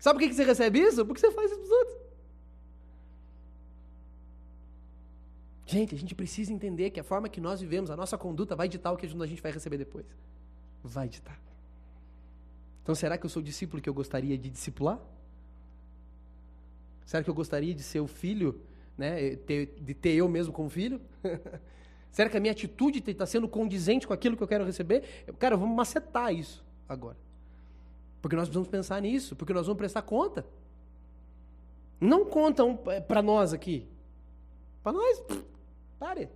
[0.00, 1.06] Sabe por que você recebe isso?
[1.06, 1.96] Porque você faz isso dos outros.
[5.64, 8.68] Gente, a gente precisa entender que a forma que nós vivemos, a nossa conduta vai
[8.68, 10.06] ditar o que a gente vai receber depois.
[10.82, 11.40] Vai ditar.
[12.82, 14.98] Então, será que eu sou o discípulo que eu gostaria de discipular?
[17.04, 18.60] Será que eu gostaria de ser o filho,
[18.98, 21.00] né, de ter eu mesmo como filho?
[22.10, 25.24] Será que a minha atitude está sendo condizente com aquilo que eu quero receber?
[25.38, 27.16] Cara, vamos macetar isso agora.
[28.22, 30.46] Porque nós precisamos pensar nisso, porque nós vamos prestar conta.
[32.00, 33.86] Não contam é, para nós aqui.
[34.82, 35.22] Para nós,
[35.98, 36.28] pare.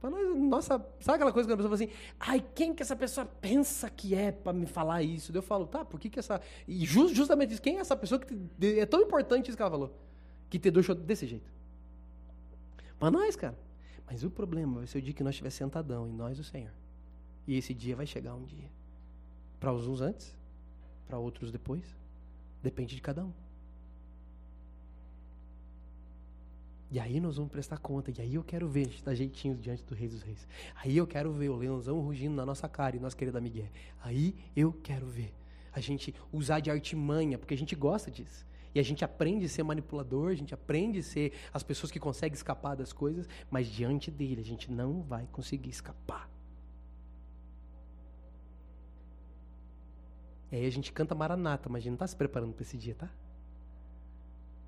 [0.00, 2.96] Para nós, nossa, sabe aquela coisa que a pessoa fala assim, ai, quem que essa
[2.96, 5.30] pessoa pensa que é para me falar isso?
[5.34, 6.40] Eu falo, tá, por que que essa...
[6.66, 8.78] E just, justamente isso, quem é essa pessoa que te...
[8.78, 9.94] é tão importante isso que ela falou?
[10.48, 11.50] Que te deixou desse jeito.
[12.98, 13.58] Para nós, cara.
[14.10, 16.72] Mas o problema vai ser o dia que nós estiver sentadão em nós o Senhor.
[17.46, 18.68] E esse dia vai chegar um dia.
[19.60, 20.36] Para uns antes,
[21.06, 21.84] para outros depois.
[22.60, 23.32] Depende de cada um.
[26.90, 28.10] E aí nós vamos prestar conta.
[28.10, 30.48] E aí eu quero ver a gente dar jeitinho diante do Rei dos Reis.
[30.74, 33.68] Aí eu quero ver o leãozão rugindo na nossa cara e nossa querida Miguel.
[34.02, 35.32] Aí eu quero ver
[35.72, 38.44] a gente usar de artimanha, porque a gente gosta disso.
[38.74, 41.98] E a gente aprende a ser manipulador, a gente aprende a ser as pessoas que
[41.98, 46.30] conseguem escapar das coisas, mas diante dele a gente não vai conseguir escapar.
[50.52, 52.76] E aí a gente canta Maranata, mas a gente não está se preparando para esse
[52.76, 53.08] dia, tá?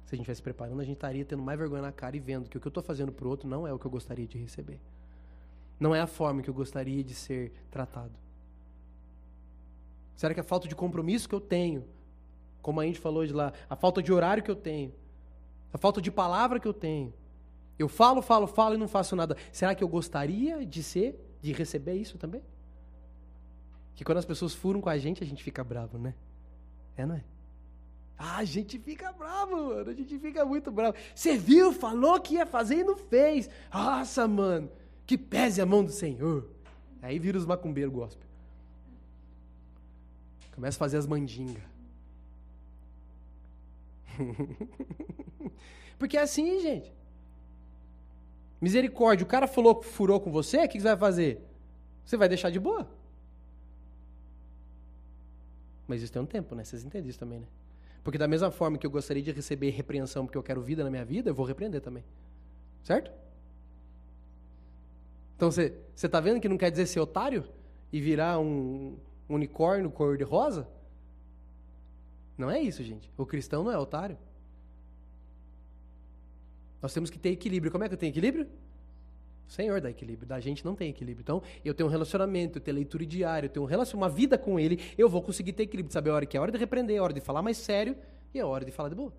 [0.04, 2.20] Se a gente estivesse se preparando, a gente estaria tendo mais vergonha na cara e
[2.20, 3.90] vendo que o que eu estou fazendo para o outro não é o que eu
[3.90, 4.80] gostaria de receber.
[5.80, 8.12] Não é a forma que eu gostaria de ser tratado.
[10.14, 11.84] Será que a falta de compromisso que eu tenho
[12.62, 14.94] como a gente falou de lá, a falta de horário que eu tenho,
[15.72, 17.12] a falta de palavra que eu tenho.
[17.78, 19.36] Eu falo, falo, falo e não faço nada.
[19.50, 22.42] Será que eu gostaria de ser, de receber isso também?
[23.96, 26.14] Que quando as pessoas furam com a gente, a gente fica bravo, né?
[26.96, 27.24] É, não é?
[28.16, 29.90] Ah, a gente fica bravo, mano.
[29.90, 30.96] A gente fica muito bravo.
[31.12, 33.50] Você viu, falou que ia fazer e não fez.
[33.72, 34.70] Nossa, mano.
[35.04, 36.48] Que pese a mão do Senhor.
[37.00, 38.28] Aí vira os macumbeiros gospel.
[40.54, 41.71] Começa a fazer as mandingas.
[45.98, 46.92] Porque é assim, gente.
[48.60, 51.40] Misericórdia, o cara falou furou com você, o que você vai fazer?
[52.04, 52.88] Você vai deixar de boa.
[55.86, 56.64] Mas isso tem um tempo, né?
[56.64, 57.46] Vocês entendem isso também, né?
[58.04, 60.90] Porque da mesma forma que eu gostaria de receber repreensão porque eu quero vida na
[60.90, 62.04] minha vida, eu vou repreender também.
[62.82, 63.10] Certo?
[65.36, 67.44] Então você está vendo que não quer dizer ser otário
[67.92, 68.96] e virar um,
[69.28, 70.68] unicórnio cor de rosa?
[72.36, 73.10] Não é isso, gente.
[73.16, 74.16] O cristão não é otário.
[76.80, 77.70] Nós temos que ter equilíbrio.
[77.70, 78.48] Como é que eu tenho equilíbrio?
[79.48, 80.26] O Senhor dá equilíbrio.
[80.26, 81.22] Da gente não tem equilíbrio.
[81.22, 84.58] Então, eu tenho um relacionamento, eu tenho leitura diária, eu tenho um uma vida com
[84.58, 85.92] Ele, eu vou conseguir ter equilíbrio.
[85.92, 87.96] Saber a hora que é hora de repreender, a hora de falar mais sério
[88.34, 89.12] e a hora de falar de boa.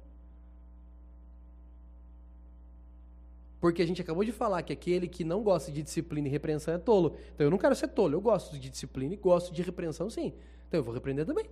[3.64, 6.74] Porque a gente acabou de falar que aquele que não gosta de disciplina e repreensão
[6.74, 7.16] é tolo.
[7.34, 10.34] Então eu não quero ser tolo, eu gosto de disciplina e gosto de repreensão sim.
[10.68, 11.46] Então eu vou repreender também.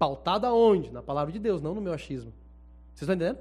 [0.00, 0.90] Pautado aonde?
[0.90, 2.32] Na palavra de Deus, não no meu achismo.
[2.94, 3.38] Vocês estão entendendo?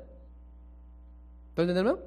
[1.51, 2.03] Estão entendendo mesmo?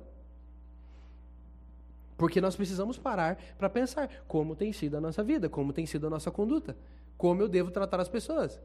[2.18, 6.06] Porque nós precisamos parar para pensar como tem sido a nossa vida, como tem sido
[6.06, 6.76] a nossa conduta,
[7.16, 8.60] como eu devo tratar as pessoas.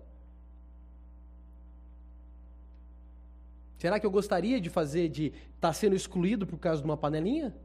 [3.77, 6.97] Será que eu gostaria de fazer, de estar tá sendo excluído por causa de uma
[6.97, 7.55] panelinha?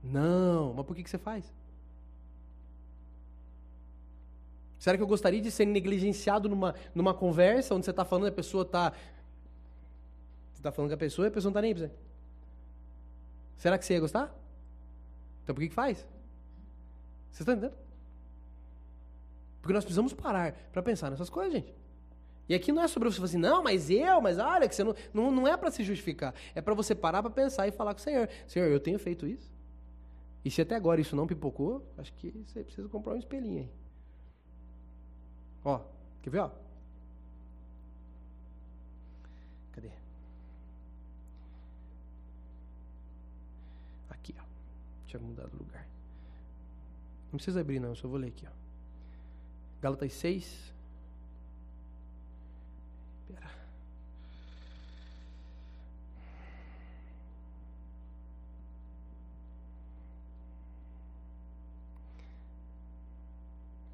[0.00, 1.52] Não, mas por que, que você faz?
[4.84, 8.28] Será que eu gostaria de ser negligenciado numa, numa conversa onde você está falando e
[8.28, 8.90] a pessoa está.
[10.52, 11.92] Você está falando com a pessoa e a pessoa não está nem pra você?
[13.56, 14.30] Será que você ia gostar?
[15.42, 16.06] Então por que, que faz?
[17.30, 17.78] Vocês estão entendendo?
[19.62, 21.74] Porque nós precisamos parar para pensar nessas coisas, gente.
[22.46, 24.84] E aqui não é sobre você falar assim, não, mas eu, mas olha, que você
[24.84, 26.34] não, não, não é para se justificar.
[26.54, 28.28] É para você parar para pensar e falar com o Senhor.
[28.46, 29.50] Senhor, eu tenho feito isso.
[30.44, 33.83] E se até agora isso não pipocou, acho que você precisa comprar um espelhinho aí.
[35.64, 35.80] Ó,
[36.22, 36.50] quer ver, ó?
[39.72, 39.90] Cadê?
[44.10, 44.44] Aqui, ó.
[45.02, 45.86] Deixa eu mudar de lugar.
[47.32, 48.52] Não precisa abrir não, eu só vou ler aqui, ó.
[49.80, 50.74] Gálatas 6,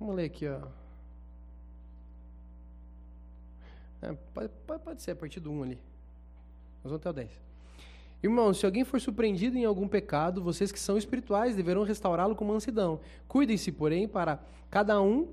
[0.01, 0.67] Vamos ler aqui, ó.
[4.03, 4.51] É, pode,
[4.85, 5.79] pode, ser a partir do 1 ali.
[6.83, 7.31] Nós vamos até o 10.
[8.23, 12.45] Irmãos, se alguém for surpreendido em algum pecado, vocês que são espirituais deverão restaurá-lo com
[12.45, 13.01] mansidão.
[13.27, 15.29] Cuidem-se, porém, para cada um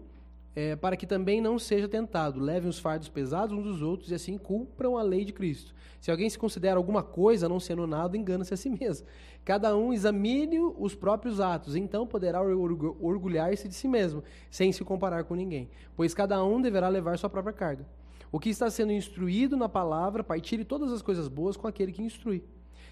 [0.56, 2.40] é, para que também não seja tentado.
[2.40, 5.76] Levem os fardos pesados uns dos outros e assim cumpram a lei de Cristo.
[6.02, 9.06] Se alguém se considera alguma coisa, não sendo nada, engana-se a si mesmo.
[9.46, 15.26] Cada um examine os próprios atos, então poderá orgulhar-se de si mesmo, sem se comparar
[15.26, 15.70] com ninguém.
[15.96, 17.86] Pois cada um deverá levar sua própria carga.
[18.32, 22.02] O que está sendo instruído na palavra, partilhe todas as coisas boas com aquele que
[22.02, 22.44] instrui.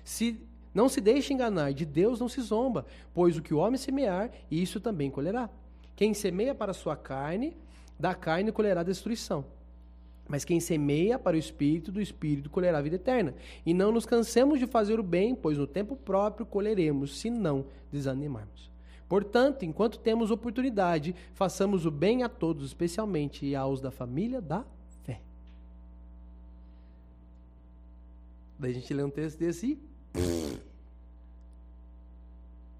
[0.04, 0.40] Se
[0.74, 4.32] não se deixe enganar, de Deus não se zomba, pois o que o homem semear,
[4.50, 5.50] isso também colherá.
[5.96, 7.56] Quem semeia para a sua carne,
[8.00, 9.46] da carne colherá destruição.
[10.28, 13.36] Mas quem semeia para o Espírito, do Espírito colherá vida eterna.
[13.66, 17.66] E não nos cansemos de fazer o bem, pois no tempo próprio colheremos, se não
[17.92, 18.72] desanimarmos.
[19.08, 24.66] Portanto, enquanto temos oportunidade, façamos o bem a todos, especialmente aos da família da
[25.04, 25.22] fé.
[28.58, 29.80] Daí a gente lê um texto desse
[30.16, 30.60] e.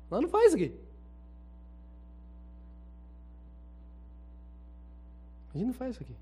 [0.10, 0.74] Lá não faz aqui.
[5.54, 6.16] A gente não faz isso aqui.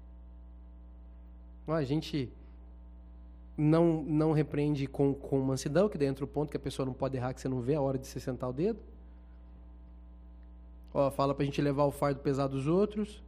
[1.68, 2.32] A gente
[3.58, 7.18] não, não repreende com, com mansidão, que dentro do ponto que a pessoa não pode
[7.18, 8.80] errar, que você não vê a hora de se sentar o dedo.
[10.94, 13.24] Ó, fala pra gente levar o fardo pesado dos outros.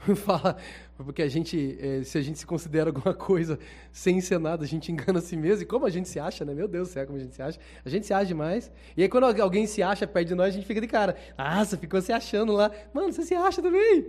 [0.16, 0.56] fala,
[0.96, 3.58] porque a gente, é, se a gente se considera alguma coisa
[3.92, 5.62] sem ser nada, a gente engana a si mesmo.
[5.62, 6.54] E como a gente se acha, né?
[6.54, 7.58] Meu Deus do céu, como a gente se acha.
[7.84, 8.70] A gente se acha demais.
[8.96, 11.16] E aí quando alguém se acha perto de nós, a gente fica de cara.
[11.36, 12.70] Ah, você ficou se achando lá.
[12.92, 14.06] Mano, você se acha também.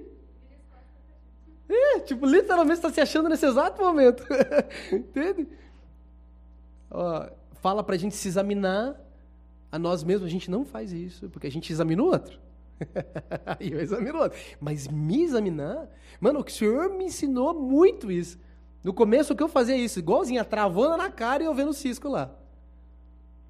[1.68, 4.26] É, tipo, literalmente está se achando nesse exato momento.
[4.92, 5.48] Entende?
[6.90, 7.30] Ó,
[7.62, 9.00] fala pra gente se examinar
[9.72, 10.28] a nós mesmos.
[10.28, 12.40] A gente não faz isso, porque a gente examina o outro.
[13.60, 14.40] e eu examino o outro.
[14.60, 15.88] Mas me examinar...
[16.20, 18.40] Mano, o Senhor me ensinou muito isso.
[18.84, 20.00] No começo, o que eu fazia isso?
[20.00, 22.32] Igualzinho, a travando na cara e eu vendo o cisco lá.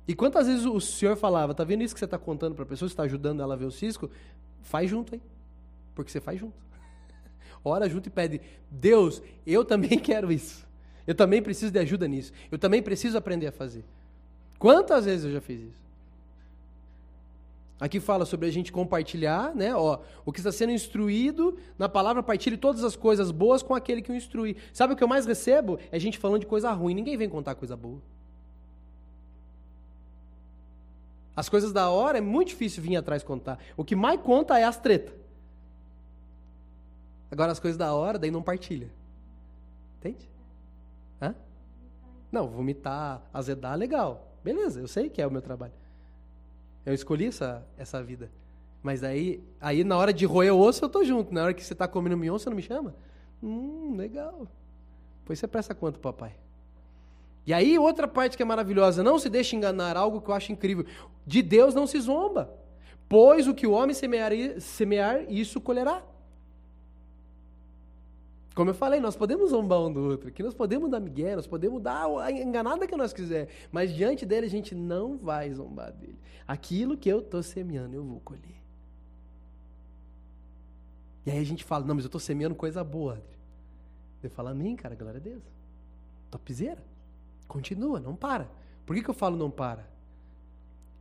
[0.08, 2.68] E quantas vezes o Senhor falava, tá vendo isso que você está contando para a
[2.68, 4.10] pessoa, você está ajudando ela a ver o cisco?
[4.62, 5.22] faz junto aí.
[5.96, 6.56] Porque você faz junto.
[7.64, 10.66] Ora junto e pede: Deus, eu também quero isso.
[11.06, 12.32] Eu também preciso de ajuda nisso.
[12.52, 13.84] Eu também preciso aprender a fazer.
[14.58, 15.81] Quantas vezes eu já fiz isso?
[17.82, 19.76] Aqui fala sobre a gente compartilhar, né?
[19.76, 24.04] Ó, o que está sendo instruído na palavra, partilhe todas as coisas boas com aquele
[24.04, 24.56] que o instrui.
[24.72, 25.80] Sabe o que eu mais recebo?
[25.92, 26.94] É gente falando de coisa ruim.
[26.94, 28.00] Ninguém vem contar coisa boa.
[31.36, 33.58] As coisas da hora é muito difícil vir atrás contar.
[33.76, 35.16] O que mais conta é as tretas.
[37.32, 38.92] Agora as coisas da hora, daí não partilha.
[39.98, 40.30] Entende?
[41.20, 41.34] Hã?
[42.32, 44.38] Não, vomitar, azedar, legal.
[44.44, 45.81] Beleza, eu sei que é o meu trabalho.
[46.86, 48.32] Eu escolhi essa, essa vida.
[48.82, 51.34] Mas aí, aí, na hora de roer o osso, eu tô junto.
[51.34, 52.96] Na hora que você está comendo mignon, você não me chama?
[53.42, 54.48] Hum, legal.
[55.24, 56.34] Pois você presta quanto, papai?
[57.46, 60.52] E aí, outra parte que é maravilhosa, não se deixe enganar, algo que eu acho
[60.52, 60.86] incrível.
[61.26, 62.54] De Deus não se zomba,
[63.10, 66.04] pois o que o homem semear, semear isso colherá.
[68.54, 71.48] Como eu falei, nós podemos zombar um do outro, que nós podemos dar migué, nós
[71.48, 75.94] podemos dar a enganada que nós quiser, mas diante dele a gente não vai zombar
[75.94, 76.20] dele.
[76.46, 78.62] Aquilo que eu estou semeando, eu vou colher.
[81.26, 83.38] E aí a gente fala, não, mas eu estou semeando coisa boa, Adri.
[84.24, 85.44] Eu falo, amém, cara, glória a Deus.
[86.30, 86.84] Topzera.
[87.48, 88.50] Continua, não para.
[88.86, 89.88] Por que, que eu falo não para?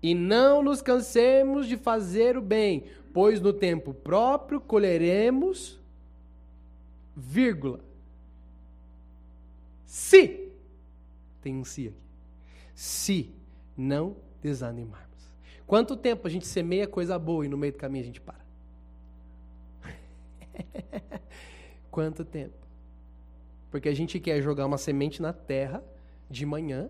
[0.02, 5.79] E não nos cansemos de fazer o bem, pois no tempo próprio colheremos,
[7.16, 7.80] vírgula.
[9.84, 10.52] Se,
[11.42, 11.96] tem um se aqui,
[12.74, 13.34] se
[13.76, 15.08] não desanimarmos.
[15.66, 18.40] Quanto tempo a gente semeia coisa boa e no meio do caminho a gente para?
[21.90, 22.54] Quanto tempo?
[23.70, 25.82] Porque a gente quer jogar uma semente na terra
[26.28, 26.88] de manhã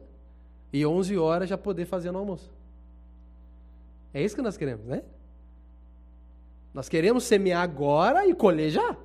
[0.73, 2.51] e 11 horas já poder fazer no almoço.
[4.13, 5.03] É isso que nós queremos, né?
[6.73, 8.97] Nós queremos semear agora e colher já.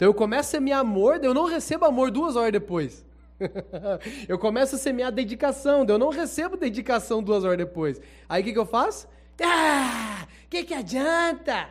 [0.00, 3.04] Então eu começo a semear amor, eu não recebo amor duas horas depois.
[4.26, 8.00] eu começo a semear dedicação, eu não recebo dedicação duas horas depois.
[8.26, 9.06] Aí o que, que eu faço?
[9.42, 11.68] Ah, que que adianta?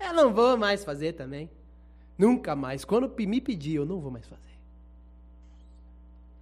[0.00, 1.48] Eu não vou mais fazer também.
[2.18, 2.84] Nunca mais.
[2.84, 4.58] Quando me pedir, eu não vou mais fazer.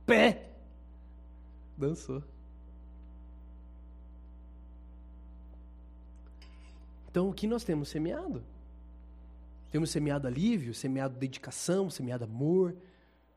[0.06, 0.48] Pé.
[1.76, 2.22] Dançou.
[7.10, 8.42] Então, o que nós temos semeado?
[9.70, 12.74] Temos semeado alívio, semeado dedicação, semeado amor,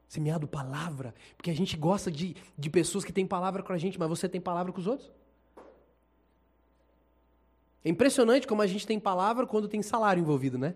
[0.07, 1.13] semeado palavra.
[1.37, 4.27] Porque a gente gosta de, de pessoas que têm palavra com a gente, mas você
[4.27, 5.11] tem palavra com os outros?
[7.83, 10.75] É impressionante como a gente tem palavra quando tem salário envolvido, né?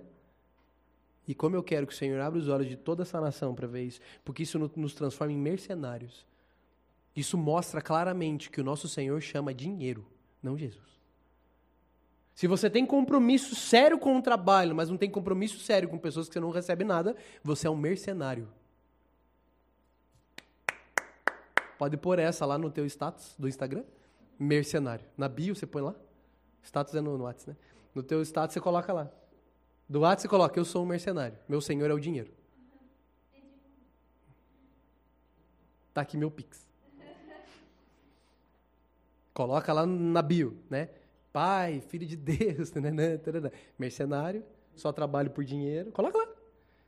[1.28, 3.68] E como eu quero que o Senhor abra os olhos de toda essa nação para
[3.68, 6.26] ver isso, porque isso nos transforma em mercenários.
[7.16, 10.06] Isso mostra claramente que o nosso Senhor chama dinheiro,
[10.42, 10.97] não Jesus.
[12.38, 16.28] Se você tem compromisso sério com o trabalho, mas não tem compromisso sério com pessoas
[16.28, 18.48] que você não recebe nada, você é um mercenário.
[21.80, 23.84] Pode pôr essa lá no teu status do Instagram.
[24.38, 25.04] Mercenário.
[25.18, 25.96] Na bio você põe lá.
[26.62, 27.58] Status é no, no WhatsApp, né?
[27.96, 29.10] No teu status você coloca lá.
[29.90, 31.40] Do WhatsApp você coloca, eu sou um mercenário.
[31.50, 32.32] Meu senhor é o dinheiro.
[35.92, 36.68] Tá aqui meu Pix.
[39.34, 40.90] Coloca lá na bio, né?
[41.38, 43.20] Pai, filho de Deus, né, né,
[43.78, 44.44] mercenário,
[44.76, 45.92] só trabalho por dinheiro.
[45.92, 46.28] Coloca lá.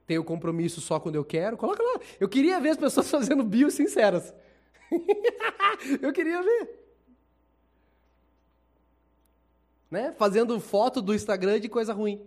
[0.08, 1.56] Tenho compromisso só quando eu quero.
[1.56, 2.00] Coloca lá.
[2.20, 4.34] Eu queria ver as pessoas fazendo bio sinceras.
[6.02, 6.80] eu queria ver.
[9.92, 10.14] Né?
[10.14, 12.20] Fazendo foto do Instagram de coisa ruim.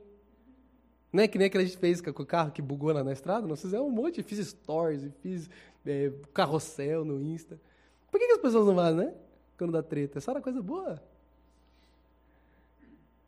[1.13, 1.27] Né?
[1.27, 3.49] Que nem aquele que a gente fez com o carro que bugou lá na estrada.
[3.49, 4.23] Nós fizemos um monte.
[4.23, 5.51] Fiz stories, fiz
[5.85, 7.61] é, carrossel no Insta.
[8.13, 9.15] Por que, que as pessoas não fazem, né?
[9.59, 10.19] quando dá treta.
[10.19, 11.03] Essa era coisa boa.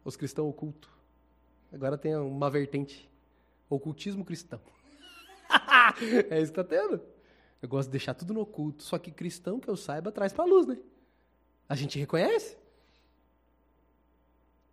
[0.04, 0.90] Os cristãos ocultos.
[1.72, 3.10] Agora tem uma vertente.
[3.68, 4.60] Ocultismo cristão.
[6.30, 7.00] é isso que está tendo.
[7.62, 8.82] Eu gosto de deixar tudo no oculto.
[8.82, 10.78] Só que cristão, que eu saiba, traz para a luz, né?
[11.68, 12.56] A gente reconhece.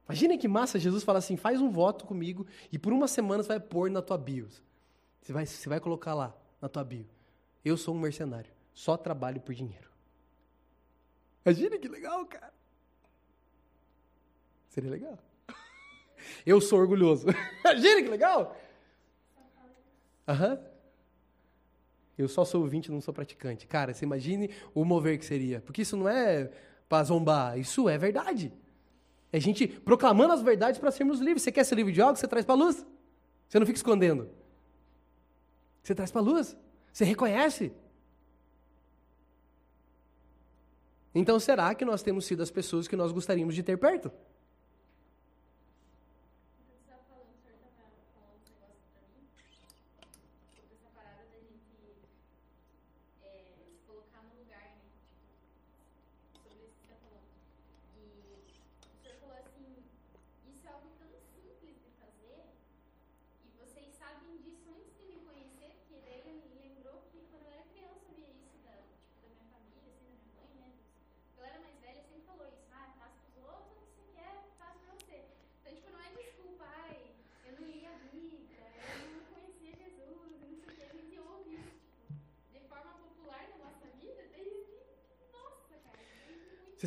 [0.05, 3.47] Imagina que massa, Jesus fala assim, faz um voto comigo e por uma semana você
[3.47, 4.49] vai pôr na tua bio.
[5.22, 7.08] Você vai, você vai colocar lá, na tua bio.
[7.64, 9.89] Eu sou um mercenário, só trabalho por dinheiro.
[11.45, 12.53] Imagina que legal, cara.
[14.68, 15.18] Seria legal.
[16.45, 17.28] Eu sou orgulhoso.
[17.63, 18.57] Imagina que legal.
[20.28, 20.57] Uhum.
[22.17, 23.65] Eu só sou ouvinte, não sou praticante.
[23.65, 25.61] Cara, você imagine o mover que seria.
[25.61, 26.51] Porque isso não é
[26.88, 28.53] para zombar, isso é verdade.
[29.32, 31.41] É a gente proclamando as verdades para sermos livres.
[31.41, 32.17] Você quer ser livre de algo?
[32.17, 32.86] Você traz para a luz.
[33.47, 34.30] Você não fica escondendo.
[35.82, 36.55] Você traz para a luz.
[36.91, 37.72] Você reconhece.
[41.13, 44.11] Então, será que nós temos sido as pessoas que nós gostaríamos de ter perto?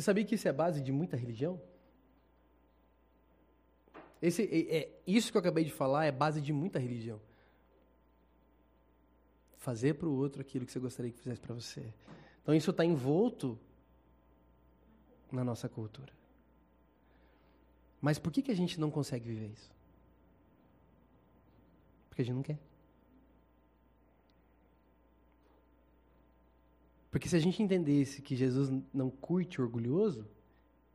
[0.05, 1.61] Sabia que isso é base de muita religião?
[4.21, 7.19] Esse, é, é, isso que eu acabei de falar é base de muita religião.
[9.57, 11.93] Fazer para o outro aquilo que você gostaria que fizesse para você.
[12.41, 13.59] Então isso está envolto
[15.31, 16.13] na nossa cultura.
[17.99, 19.71] Mas por que, que a gente não consegue viver isso?
[22.09, 22.59] Porque a gente não quer.
[27.15, 30.27] Porque se a gente entendesse que Jesus não curte orgulhoso,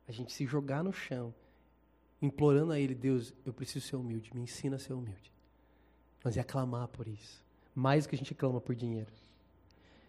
[0.07, 1.33] a gente se jogar no chão,
[2.21, 5.33] implorando a Ele, Deus, eu preciso ser humilde, me ensina a ser humilde.
[6.23, 7.43] Nós ia clamar por isso.
[7.73, 9.11] Mais do que a gente clama por dinheiro.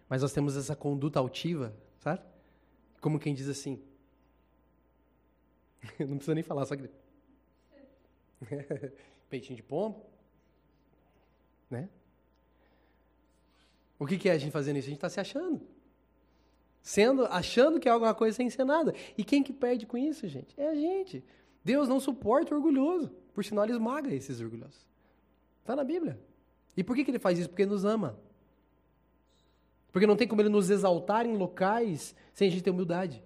[0.07, 2.21] Mas nós temos essa conduta altiva, sabe?
[3.01, 3.83] Como quem diz assim.
[5.99, 6.91] não precisa nem falar, só que.
[9.31, 10.05] Peitinho de pombo.
[11.71, 11.89] Né?
[13.99, 14.89] O que, que é a gente fazendo isso?
[14.89, 15.72] A gente está se achando
[16.83, 18.95] sendo achando que é alguma coisa sem ser nada.
[19.17, 20.53] E quem que perde com isso, gente?
[20.59, 21.25] É a gente.
[21.65, 23.11] Deus não suporta o orgulhoso.
[23.33, 24.85] Por sinal, ele esmaga esses orgulhosos.
[25.61, 26.19] Está na Bíblia.
[26.77, 27.49] E por que, que ele faz isso?
[27.49, 28.19] Porque ele nos ama.
[29.93, 33.23] Porque não tem como ele nos exaltar em locais sem a gente ter humildade.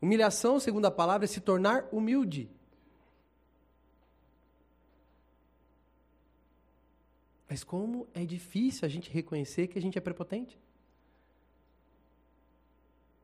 [0.00, 2.48] Humilhação, segundo a palavra, é se tornar humilde.
[7.48, 10.56] Mas como é difícil a gente reconhecer que a gente é prepotente.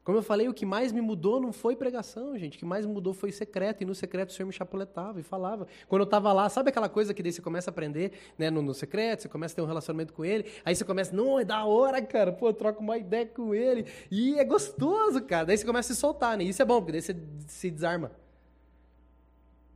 [0.06, 2.54] Como eu falei, o que mais me mudou não foi pregação, gente.
[2.54, 3.82] O que mais mudou foi secreto.
[3.82, 5.66] E no secreto o Senhor me chapuletava e falava.
[5.88, 8.62] Quando eu estava lá, sabe aquela coisa que daí você começa a aprender né, no,
[8.62, 10.46] no, secreto, você começa a ter um relacionamento com ele.
[10.64, 12.32] Aí você começa, não, é da hora, cara.
[12.32, 13.84] Pô, eu troco uma ideia com ele.
[14.08, 15.46] E é gostoso, cara.
[15.46, 16.44] Daí você começa a se soltar, né?
[16.44, 17.16] Isso é bom, porque daí você
[17.48, 18.12] se desarma.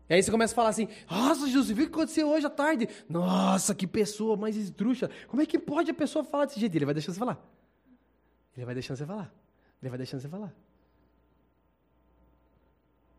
[0.08, 2.50] E aí você começa a falar assim, nossa, Jesus, viu o que aconteceu hoje à
[2.50, 2.88] tarde?
[3.08, 5.10] Nossa, que pessoa mais esdrúxula.
[5.26, 6.76] Como é que pode a pessoa falar desse jeito?
[6.76, 7.44] Ele vai deixando você falar.
[8.56, 9.40] Ele vai deixando você falar.
[9.82, 10.54] Ele vai deixando você falar.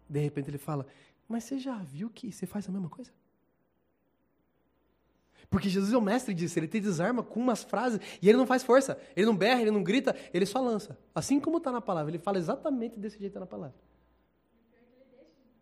[0.07, 0.85] De repente ele fala:
[1.27, 3.11] Mas você já viu que você faz a mesma coisa?
[5.49, 8.47] Porque Jesus é o mestre disso, ele te desarma com umas frases e ele não
[8.47, 10.97] faz força, ele não berra, ele não grita, ele só lança.
[11.13, 13.75] Assim como está na palavra, ele fala exatamente desse jeito na palavra.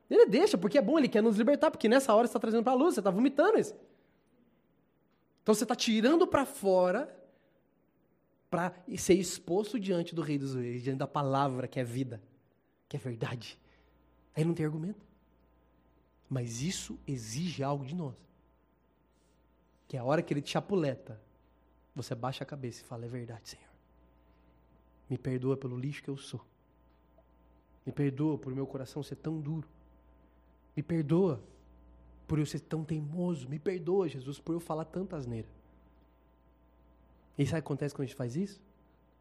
[0.07, 2.63] Ele deixa, porque é bom, ele quer nos libertar, porque nessa hora você está trazendo
[2.63, 3.75] para a luz, você está vomitando isso.
[5.41, 7.18] Então você está tirando para fora
[8.49, 12.21] para ser exposto diante do Rei dos Reis, diante da palavra que é vida,
[12.87, 13.59] que é verdade.
[14.35, 15.05] Aí não tem argumento.
[16.27, 18.15] Mas isso exige algo de nós.
[19.87, 21.19] Que é a hora que ele te chapuleta,
[21.95, 23.69] você baixa a cabeça e fala: É verdade, Senhor.
[25.09, 26.45] Me perdoa pelo lixo que eu sou.
[27.85, 29.67] Me perdoa por meu coração ser tão duro.
[30.75, 31.41] Me perdoa
[32.27, 33.49] por eu ser tão teimoso.
[33.49, 35.47] Me perdoa, Jesus, por eu falar tanta asneira.
[37.39, 38.61] E sabe o que acontece quando a gente faz isso?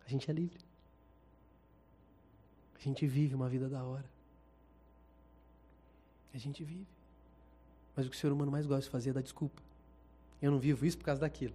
[0.05, 0.59] A gente é livre.
[2.75, 4.05] A gente vive uma vida da hora.
[6.35, 6.89] A gente vive.
[7.95, 9.62] Mas o que o ser humano mais gosta de fazer é dar desculpa.
[10.43, 11.55] Eu não vivo isso por causa daquilo.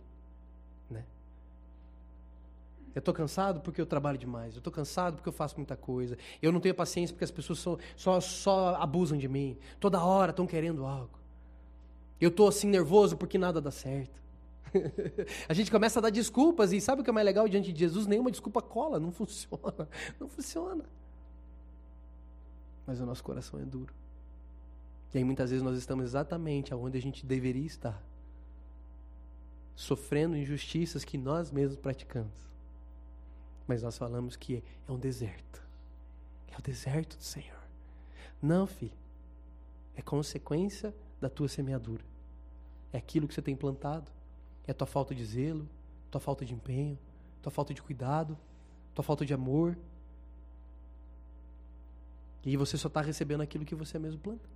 [0.89, 1.03] Né?
[2.95, 4.53] Eu estou cansado porque eu trabalho demais.
[4.53, 6.17] Eu estou cansado porque eu faço muita coisa.
[6.41, 9.57] Eu não tenho paciência porque as pessoas só, só, só abusam de mim.
[9.81, 11.19] Toda hora estão querendo algo.
[12.21, 14.22] Eu estou assim nervoso porque nada dá certo.
[15.47, 17.79] a gente começa a dar desculpas e sabe o que é mais legal diante de
[17.79, 18.07] Jesus?
[18.07, 19.87] Nenhuma desculpa cola, não funciona.
[20.19, 20.83] Não funciona.
[22.85, 23.93] Mas o nosso coração é duro.
[25.13, 28.01] E aí muitas vezes nós estamos exatamente onde a gente deveria estar.
[29.75, 32.49] Sofrendo injustiças que nós mesmos praticamos.
[33.67, 35.63] Mas nós falamos que é um deserto.
[36.51, 37.61] É o deserto do Senhor.
[38.41, 38.91] Não, filho.
[39.95, 42.03] É consequência da tua semeadura.
[42.91, 44.11] É aquilo que você tem plantado.
[44.67, 45.67] É a tua falta de zelo,
[46.09, 46.97] tua falta de empenho,
[47.41, 48.37] tua falta de cuidado,
[48.93, 49.77] tua falta de amor.
[52.45, 54.47] E você só está recebendo aquilo que você mesmo planta.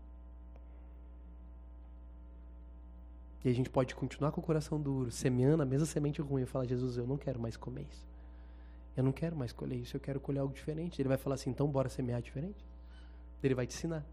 [3.43, 6.45] E a gente pode continuar com o coração duro, semeando a mesma semente ruim e
[6.45, 8.05] falar: Jesus, eu não quero mais comer isso.
[8.95, 11.01] Eu não quero mais colher isso, eu quero colher algo diferente.
[11.01, 12.65] Ele vai falar assim: então bora semear diferente.
[13.41, 14.03] Ele vai te ensinar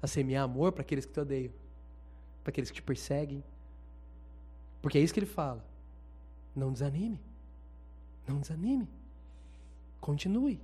[0.00, 1.52] a semear amor para aqueles que te odeiam,
[2.44, 3.42] para aqueles que te perseguem,
[4.80, 5.64] porque é isso que ele fala.
[6.54, 7.20] Não desanime.
[8.26, 8.88] Não desanime.
[10.00, 10.60] Continue.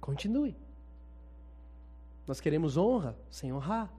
[0.00, 0.56] Continue.
[2.26, 3.92] Nós queremos honra sem honrar.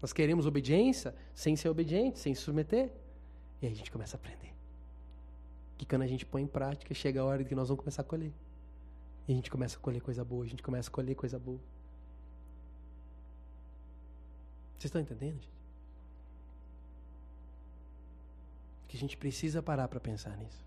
[0.00, 2.92] Nós queremos obediência sem ser obediente, sem se submeter.
[3.60, 4.54] E aí a gente começa a aprender.
[5.76, 8.04] Que quando a gente põe em prática, chega a hora que nós vamos começar a
[8.04, 8.32] colher.
[9.26, 11.60] E a gente começa a colher coisa boa, a gente começa a colher coisa boa.
[14.78, 15.57] Vocês estão entendendo, gente?
[18.88, 20.66] Que a gente precisa parar para pensar nisso.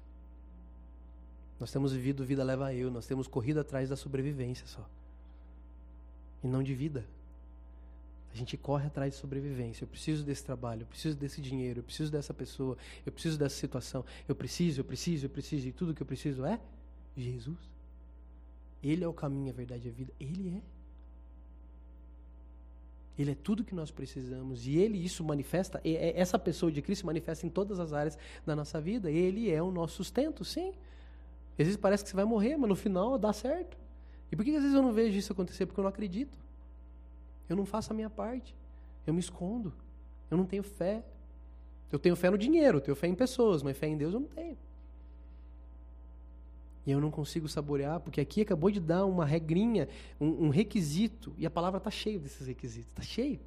[1.60, 4.88] Nós temos vivido vida leva eu, nós temos corrido atrás da sobrevivência só.
[6.44, 7.06] e não de vida.
[8.34, 9.84] A gente corre atrás de sobrevivência.
[9.84, 13.56] Eu preciso desse trabalho, eu preciso desse dinheiro, eu preciso dessa pessoa, eu preciso dessa
[13.56, 14.06] situação.
[14.28, 16.60] Eu preciso, eu preciso, eu preciso, e tudo que eu preciso é
[17.16, 17.60] Jesus.
[18.82, 20.14] Ele é o caminho, a verdade e a vida.
[20.20, 20.81] Ele é.
[23.22, 24.66] Ele é tudo que nós precisamos.
[24.68, 28.82] E ele, isso manifesta, essa pessoa de Cristo manifesta em todas as áreas da nossa
[28.82, 29.12] vida.
[29.12, 30.74] Ele é o nosso sustento, sim.
[31.52, 33.78] Às vezes parece que você vai morrer, mas no final dá certo.
[34.32, 35.66] E por que às vezes eu não vejo isso acontecer?
[35.66, 36.38] Porque eu não acredito.
[37.48, 38.56] Eu não faço a minha parte.
[39.06, 39.74] Eu me escondo.
[40.30, 41.04] Eu não tenho fé.
[41.92, 44.22] Eu tenho fé no dinheiro, eu tenho fé em pessoas, mas fé em Deus eu
[44.22, 44.58] não tenho.
[46.86, 49.88] E eu não consigo saborear, porque aqui acabou de dar uma regrinha,
[50.20, 53.40] um, um requisito, e a palavra está cheia desses requisitos, está cheio.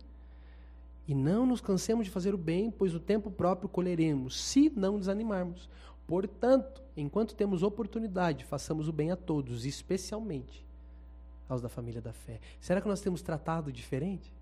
[1.07, 4.99] E não nos cansemos de fazer o bem, pois o tempo próprio colheremos, se não
[4.99, 5.69] desanimarmos.
[6.07, 10.65] Portanto, enquanto temos oportunidade, façamos o bem a todos, especialmente
[11.49, 12.41] aos da família da fé.
[12.61, 14.33] Será que nós temos tratado diferente?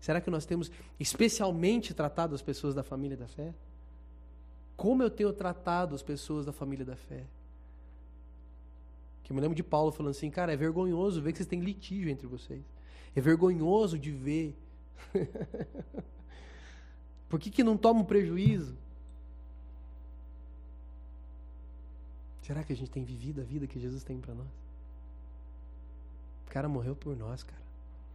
[0.00, 3.52] Será que nós temos especialmente tratado as pessoas da família da fé?
[4.76, 7.24] Como eu tenho tratado as pessoas da família da fé?
[9.28, 11.60] Que eu me lembro de Paulo falando assim, cara, é vergonhoso ver que vocês têm
[11.60, 12.64] litígio entre vocês.
[13.14, 14.56] É vergonhoso de ver.
[17.28, 18.74] Por que, que não toma um prejuízo?
[22.40, 24.48] Será que a gente tem vivido a vida que Jesus tem para nós?
[26.46, 27.60] O cara morreu por nós, cara.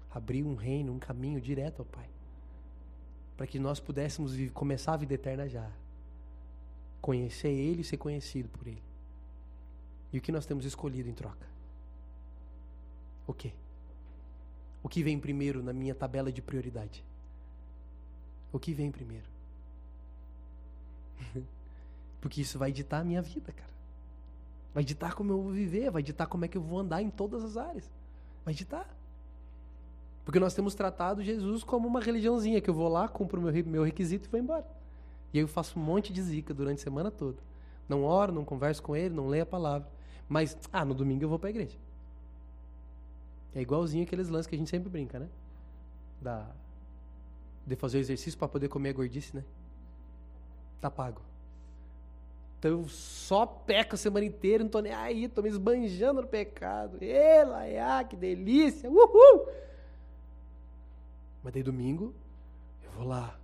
[0.09, 2.09] Abriu um reino, um caminho direto ao Pai.
[3.37, 5.69] Para que nós pudéssemos começar a vida eterna já.
[6.99, 8.81] Conhecer Ele e ser conhecido por Ele.
[10.13, 11.47] E o que nós temos escolhido em troca?
[13.27, 13.51] O quê?
[14.83, 17.03] O que vem primeiro na minha tabela de prioridade?
[18.51, 19.25] O que vem primeiro?
[22.21, 23.73] Porque isso vai ditar a minha vida, cara.
[24.73, 27.09] Vai ditar como eu vou viver, vai ditar como é que eu vou andar em
[27.09, 27.89] todas as áreas.
[28.45, 28.87] Vai ditar.
[30.25, 33.65] Porque nós temos tratado Jesus como uma religiãozinha, que eu vou lá, cumpro o meu,
[33.65, 34.65] meu requisito e vou embora.
[35.33, 37.37] E aí eu faço um monte de zica durante a semana toda.
[37.89, 39.87] Não oro, não converso com ele, não leio a palavra.
[40.27, 41.77] Mas, ah, no domingo eu vou para a igreja.
[43.55, 45.29] É igualzinho aqueles lances que a gente sempre brinca, né?
[46.21, 46.47] Da,
[47.65, 49.43] de fazer o exercício para poder comer a gordice, né?
[50.81, 51.21] Tá pago.
[52.57, 56.27] Então eu só peco a semana inteira, não tô nem aí, tô me esbanjando no
[56.27, 56.97] pecado.
[57.01, 57.63] Ela,
[57.99, 58.89] ah, que delícia!
[58.89, 59.47] Uhul!
[61.43, 62.13] Mas daí domingo,
[62.83, 63.37] eu vou lá.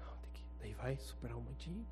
[0.00, 1.86] Não, que, daí vai superar um montinho.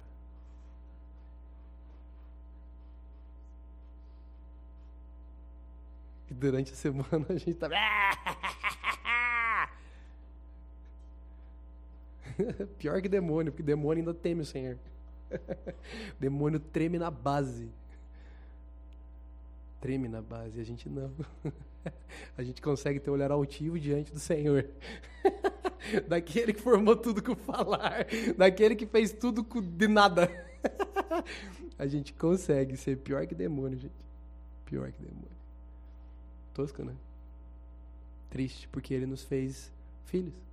[6.31, 7.69] E durante a semana a gente tá.
[12.79, 14.77] Pior que demônio, porque demônio ainda teme o Senhor.
[16.19, 17.71] demônio treme na base.
[19.81, 21.13] Treme na base, a gente não.
[22.37, 24.69] a gente consegue ter um olhar altivo diante do Senhor.
[26.09, 28.07] daquele que formou tudo com falar,
[28.37, 30.29] daquele que fez tudo com de nada.
[31.79, 34.07] a gente consegue ser pior que demônio, gente.
[34.65, 35.36] Pior que demônio.
[36.57, 36.95] Tosco, né?
[38.31, 39.71] Triste, porque ele nos fez
[40.07, 40.47] filhos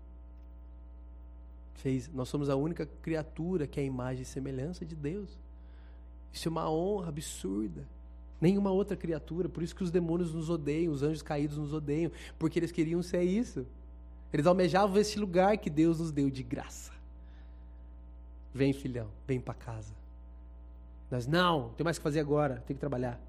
[1.84, 2.10] fez.
[2.14, 5.38] Nós somos a única criatura que é a imagem e semelhança de Deus.
[6.32, 7.86] Isso é uma honra absurda.
[8.40, 12.12] Nenhuma outra criatura, por isso que os demônios nos odeiam, os anjos caídos nos odeiam,
[12.40, 13.66] porque eles queriam ser isso.
[14.32, 16.92] Eles almejavam esse lugar que Deus nos deu de graça.
[18.54, 19.94] Vem, filhão, vem para casa.
[21.12, 23.22] Nós, não, tem mais que fazer agora, tem que trabalhar.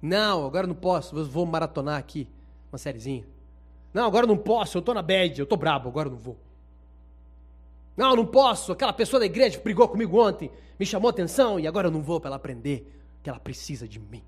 [0.00, 2.28] Não, agora não posso, vou maratonar aqui,
[2.70, 3.24] uma sériezinha.
[3.92, 6.36] Não, agora não posso, eu tô na bad, eu tô brabo, agora não vou.
[7.96, 8.70] Não, não posso.
[8.70, 12.20] Aquela pessoa da igreja brigou comigo ontem me chamou atenção e agora eu não vou
[12.20, 14.22] para ela aprender que ela precisa de mim.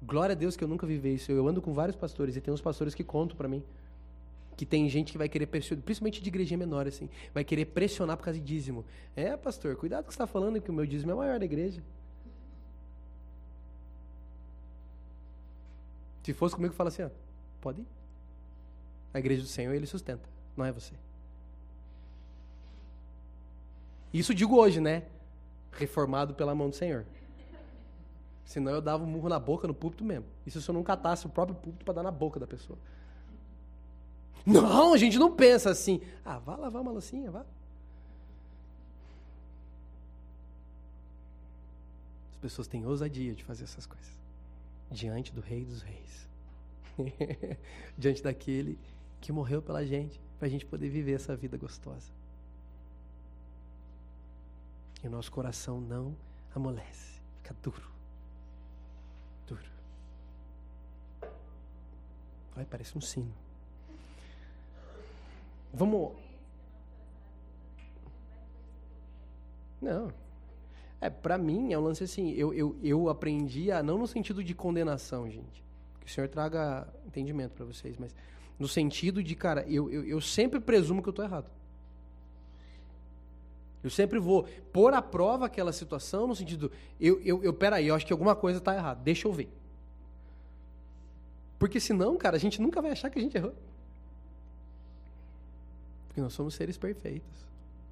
[0.00, 1.32] Glória a Deus que eu nunca vivi isso.
[1.32, 3.62] Eu ando com vários pastores e tem uns pastores que contam para mim
[4.56, 8.14] que tem gente que vai querer pressionar, principalmente de igrejinha menor assim, vai querer pressionar
[8.18, 8.84] por causa de dízimo.
[9.16, 11.82] É, pastor, cuidado que você está falando que o meu dízimo é maior da igreja.
[16.30, 17.10] Se fosse comigo, fala assim, ó,
[17.60, 17.86] pode ir.
[19.12, 20.94] A igreja do Senhor ele sustenta, não é você.
[24.14, 25.02] Isso digo hoje, né?
[25.72, 27.04] Reformado pela mão do Senhor.
[28.44, 30.24] Senão eu dava um murro na boca no púlpito mesmo.
[30.46, 32.78] Isso se eu não catasse o próprio púlpito para dar na boca da pessoa.
[34.46, 36.00] Não, a gente não pensa assim.
[36.24, 37.44] Ah, vá lavar uma loucinha, vá.
[42.30, 44.19] As pessoas têm ousadia de fazer essas coisas.
[44.90, 46.28] Diante do Rei dos Reis.
[47.96, 48.78] Diante daquele
[49.20, 52.10] que morreu pela gente, para a gente poder viver essa vida gostosa.
[55.02, 56.16] E o nosso coração não
[56.54, 57.90] amolece, fica duro.
[59.46, 59.62] Duro.
[62.56, 63.32] Ai, parece um sino.
[65.72, 66.12] Vamos.
[69.80, 70.12] Não.
[71.00, 74.44] É, pra mim é um lance assim, eu, eu, eu aprendi a, não no sentido
[74.44, 75.64] de condenação, gente.
[76.00, 78.14] Que o Senhor traga entendimento para vocês, mas
[78.58, 81.50] no sentido de, cara, eu, eu, eu sempre presumo que eu tô errado.
[83.82, 86.70] Eu sempre vou pôr à prova aquela situação no sentido,
[87.00, 89.48] eu, eu, eu peraí, eu acho que alguma coisa está errada, deixa eu ver.
[91.58, 93.54] Porque senão, cara, a gente nunca vai achar que a gente errou.
[96.08, 97.49] Porque nós somos seres perfeitos.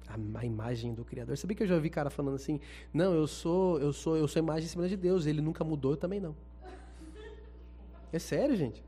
[0.09, 1.37] A, a, imagem do Criador.
[1.37, 2.59] Sabia que eu já ouvi cara falando assim:
[2.91, 5.91] "Não, eu sou, eu sou, eu sou imagem em cima de Deus, ele nunca mudou,
[5.91, 6.35] eu também não".
[8.11, 8.83] É sério, gente.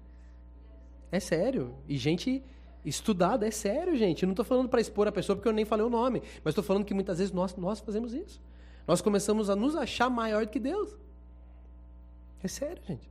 [1.12, 1.76] É sério.
[1.88, 2.44] E gente
[2.84, 4.24] estudada, é sério, gente.
[4.24, 6.52] Eu não estou falando para expor a pessoa porque eu nem falei o nome, mas
[6.52, 8.42] estou falando que muitas vezes nós, nós fazemos isso.
[8.88, 10.98] Nós começamos a nos achar maior do que Deus.
[12.44, 13.10] É sério, gente.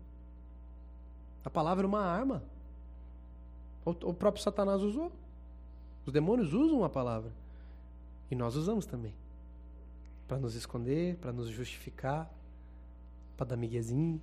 [1.44, 2.42] A palavra é uma arma.
[3.84, 5.12] O, o próprio Satanás usou.
[6.04, 7.30] Os demônios usam a palavra.
[8.30, 9.14] E nós usamos também.
[10.28, 12.30] Para nos esconder, para nos justificar,
[13.36, 14.22] para dar miguezinho.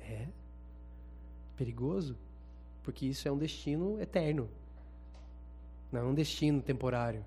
[0.00, 0.26] É.
[1.56, 2.16] Perigoso.
[2.82, 4.48] Porque isso é um destino eterno.
[5.92, 7.24] Não é um destino temporário.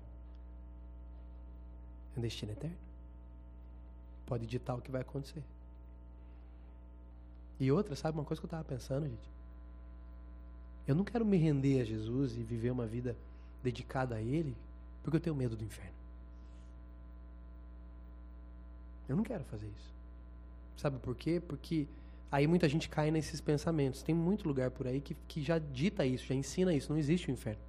[2.16, 2.76] É um destino eterno.
[4.26, 5.44] Pode ditar o que vai acontecer.
[7.60, 9.30] E outra, sabe uma coisa que eu estava pensando, gente?
[10.88, 13.16] Eu não quero me render a Jesus e viver uma vida
[13.62, 14.56] dedicada a Ele
[15.04, 15.92] porque eu tenho medo do inferno.
[19.06, 19.94] Eu não quero fazer isso.
[20.78, 21.40] Sabe por quê?
[21.46, 21.86] Porque
[22.32, 24.02] aí muita gente cai nesses pensamentos.
[24.02, 26.90] Tem muito lugar por aí que, que já dita isso, já ensina isso.
[26.90, 27.60] Não existe o inferno.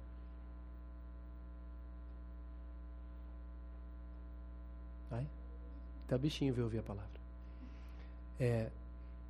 [5.10, 5.26] Vai?
[6.06, 7.20] Até o bichinho veio ouvir a palavra.
[8.40, 8.70] É,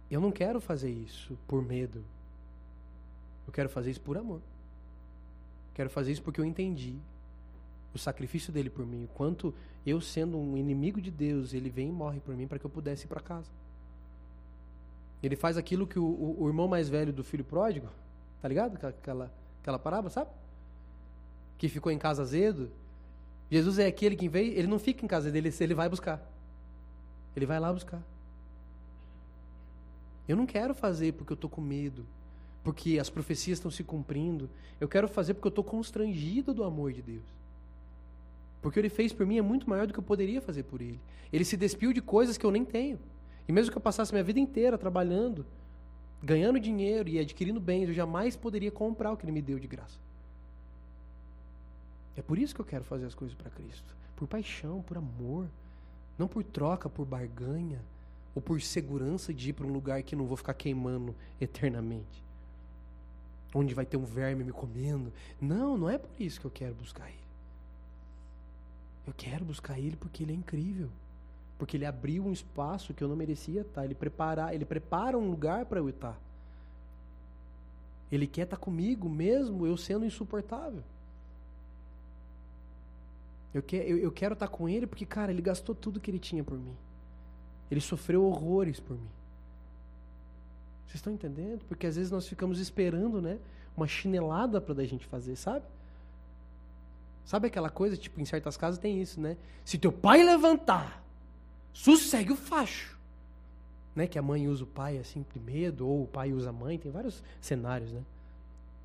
[0.08, 2.04] eu não quero fazer isso por medo.
[3.48, 4.40] Eu quero fazer isso por amor.
[5.74, 7.00] Quero fazer isso porque eu entendi
[7.96, 9.52] o sacrifício dele por mim, o quanto
[9.84, 12.70] eu sendo um inimigo de Deus, ele vem e morre por mim para que eu
[12.70, 13.50] pudesse ir para casa.
[15.22, 17.88] Ele faz aquilo que o, o, o, irmão mais velho do filho pródigo,
[18.40, 18.74] tá ligado?
[18.86, 20.30] Aquela, aquela parábola, sabe?
[21.58, 22.70] Que ficou em casa azedo.
[23.50, 26.20] Jesus é aquele que veio, ele não fica em casa dele, ele vai buscar.
[27.34, 28.02] Ele vai lá buscar.
[30.28, 32.04] Eu não quero fazer porque eu estou com medo,
[32.64, 34.50] porque as profecias estão se cumprindo.
[34.80, 37.24] Eu quero fazer porque eu estou constrangido do amor de Deus.
[38.66, 40.64] Porque o que ele fez por mim é muito maior do que eu poderia fazer
[40.64, 41.00] por ele.
[41.32, 42.98] Ele se despiu de coisas que eu nem tenho.
[43.46, 45.46] E mesmo que eu passasse minha vida inteira trabalhando,
[46.20, 49.68] ganhando dinheiro e adquirindo bens, eu jamais poderia comprar o que ele me deu de
[49.68, 49.96] graça.
[52.16, 53.96] É por isso que eu quero fazer as coisas para Cristo.
[54.16, 55.46] Por paixão, por amor.
[56.18, 57.80] Não por troca, por barganha
[58.34, 62.20] ou por segurança de ir para um lugar que não vou ficar queimando eternamente.
[63.54, 65.12] Onde vai ter um verme me comendo.
[65.40, 67.25] Não, não é por isso que eu quero buscar Ele.
[69.06, 70.90] Eu quero buscar Ele porque Ele é incrível.
[71.58, 73.84] Porque Ele abriu um espaço que eu não merecia estar.
[73.84, 76.18] Ele, prepara, ele prepara um lugar para eu estar.
[78.10, 80.82] Ele quer estar comigo mesmo eu sendo insuportável.
[83.54, 86.18] Eu, quer, eu, eu quero estar com Ele porque, cara, Ele gastou tudo que Ele
[86.18, 86.76] tinha por mim.
[87.70, 89.08] Ele sofreu horrores por mim.
[90.86, 91.64] Vocês estão entendendo?
[91.66, 93.38] Porque às vezes nós ficamos esperando, né?
[93.76, 95.64] Uma chinelada para a gente fazer, sabe?
[97.26, 99.36] Sabe aquela coisa, tipo, em certas casas tem isso, né?
[99.64, 101.04] Se teu pai levantar,
[101.72, 102.96] sossegue o facho.
[103.96, 104.06] Né?
[104.06, 106.92] Que a mãe usa o pai assim primeiro, ou o pai usa a mãe, tem
[106.92, 108.02] vários cenários, né?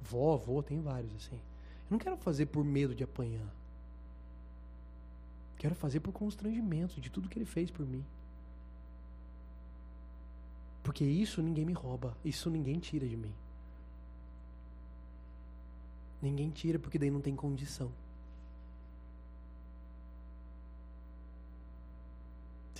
[0.01, 1.35] Vó, avô, tem vários assim.
[1.35, 3.47] Eu não quero fazer por medo de apanhar.
[5.59, 8.03] Quero fazer por constrangimento de tudo que ele fez por mim.
[10.81, 13.33] Porque isso ninguém me rouba, isso ninguém tira de mim.
[16.19, 17.91] Ninguém tira porque daí não tem condição.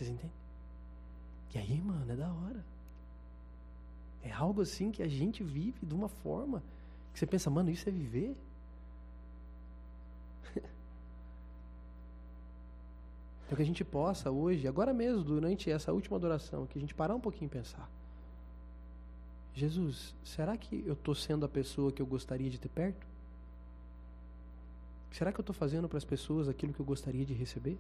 [0.02, 0.32] Vocês entendem?
[1.54, 2.66] E aí, mano, é da hora.
[4.24, 6.64] É algo assim que a gente vive de uma forma
[7.14, 8.36] que você pensa, mano, isso é viver?
[13.46, 16.96] Então que a gente possa hoje, agora mesmo, durante essa última adoração, que a gente
[16.96, 17.88] parar um pouquinho e pensar.
[19.54, 23.06] Jesus, será que eu estou sendo a pessoa que eu gostaria de ter perto?
[25.12, 27.78] Será que eu estou fazendo para as pessoas aquilo que eu gostaria de receber?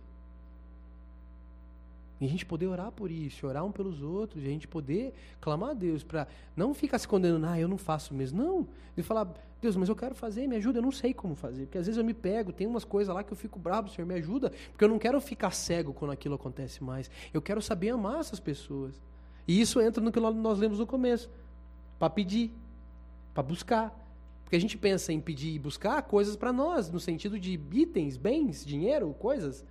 [2.22, 5.12] E a gente poder orar por isso, orar um pelos outros, e a gente poder
[5.42, 8.44] clamar a Deus para não ficar se condenando, ah, eu não faço mesmo.
[8.44, 11.64] Não, de falar, Deus, mas eu quero fazer, me ajuda, eu não sei como fazer.
[11.66, 14.08] Porque às vezes eu me pego, tem umas coisas lá que eu fico bravo, Senhor,
[14.08, 17.10] me ajuda, porque eu não quero ficar cego quando aquilo acontece mais.
[17.34, 19.02] Eu quero saber amar essas pessoas.
[19.48, 21.28] E isso entra no que nós lemos no começo,
[21.98, 22.52] para pedir.
[23.34, 23.98] para buscar.
[24.44, 28.16] Porque a gente pensa em pedir e buscar coisas para nós, no sentido de itens,
[28.16, 29.66] bens, dinheiro, coisas.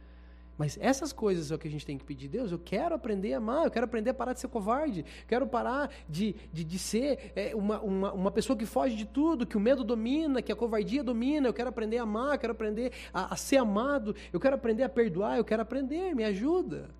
[0.61, 2.28] Mas essas coisas é o que a gente tem que pedir.
[2.28, 5.46] Deus, eu quero aprender a amar, eu quero aprender a parar de ser covarde, quero
[5.46, 9.56] parar de, de, de ser é, uma, uma, uma pessoa que foge de tudo, que
[9.56, 12.92] o medo domina, que a covardia domina, eu quero aprender a amar, eu quero aprender
[13.11, 16.90] a, a ser amado, eu quero aprender a perdoar, eu quero aprender, me ajuda.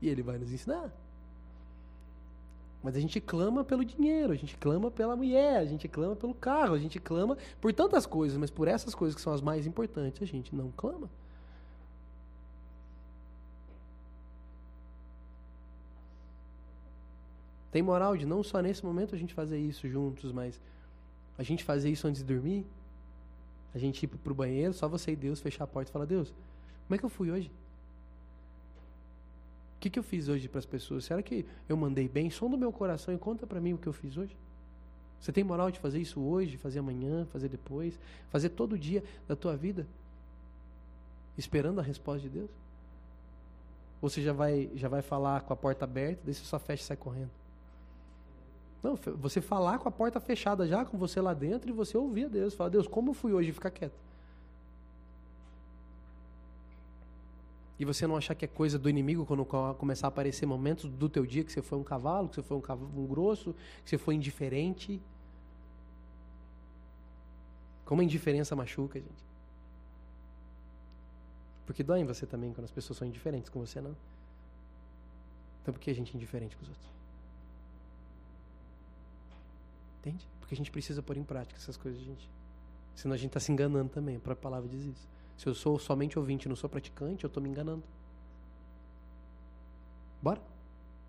[0.00, 0.88] E Ele vai nos ensinar.
[2.80, 6.34] Mas a gente clama pelo dinheiro, a gente clama pela mulher, a gente clama pelo
[6.34, 9.66] carro, a gente clama por tantas coisas, mas por essas coisas que são as mais
[9.66, 11.10] importantes, a gente não clama.
[17.70, 20.60] Tem moral de não só nesse momento a gente fazer isso juntos, mas
[21.36, 22.66] a gente fazer isso antes de dormir?
[23.74, 26.32] A gente ir pro banheiro, só você e Deus, fechar a porta e falar: Deus,
[26.86, 27.50] como é que eu fui hoje?
[29.76, 31.04] O que, que eu fiz hoje para as pessoas?
[31.04, 32.30] Será que eu mandei bem?
[32.30, 34.36] Som do meu coração e conta para mim o que eu fiz hoje.
[35.20, 37.98] Você tem moral de fazer isso hoje, fazer amanhã, fazer depois,
[38.30, 39.86] fazer todo dia da tua vida,
[41.36, 42.50] esperando a resposta de Deus?
[44.00, 46.82] Ou você já vai, já vai falar com a porta aberta, daí você só fecha
[46.82, 47.30] e sai correndo?
[48.82, 52.26] Não, você falar com a porta fechada já, com você lá dentro, e você ouvir
[52.26, 52.54] a Deus.
[52.54, 53.52] Falar, Deus, como fui hoje?
[53.52, 53.98] Ficar quieto.
[57.78, 61.08] E você não achar que é coisa do inimigo quando começar a aparecer momentos do
[61.08, 63.54] teu dia que você foi um cavalo, que você foi um, cavalo, um grosso,
[63.84, 65.00] que você foi indiferente.
[67.84, 69.28] Como a indiferença machuca, gente.
[71.66, 73.96] Porque dói em você também quando as pessoas são indiferentes com você, não?
[75.62, 76.97] Então por que a gente é indiferente com os outros?
[80.08, 80.26] Entende?
[80.40, 82.28] Porque a gente precisa pôr em prática essas coisas, gente.
[82.94, 84.16] Senão a gente está se enganando também.
[84.16, 85.08] A própria palavra diz isso.
[85.36, 87.82] Se eu sou somente ouvinte e não sou praticante, eu estou me enganando.
[90.22, 90.40] Bora?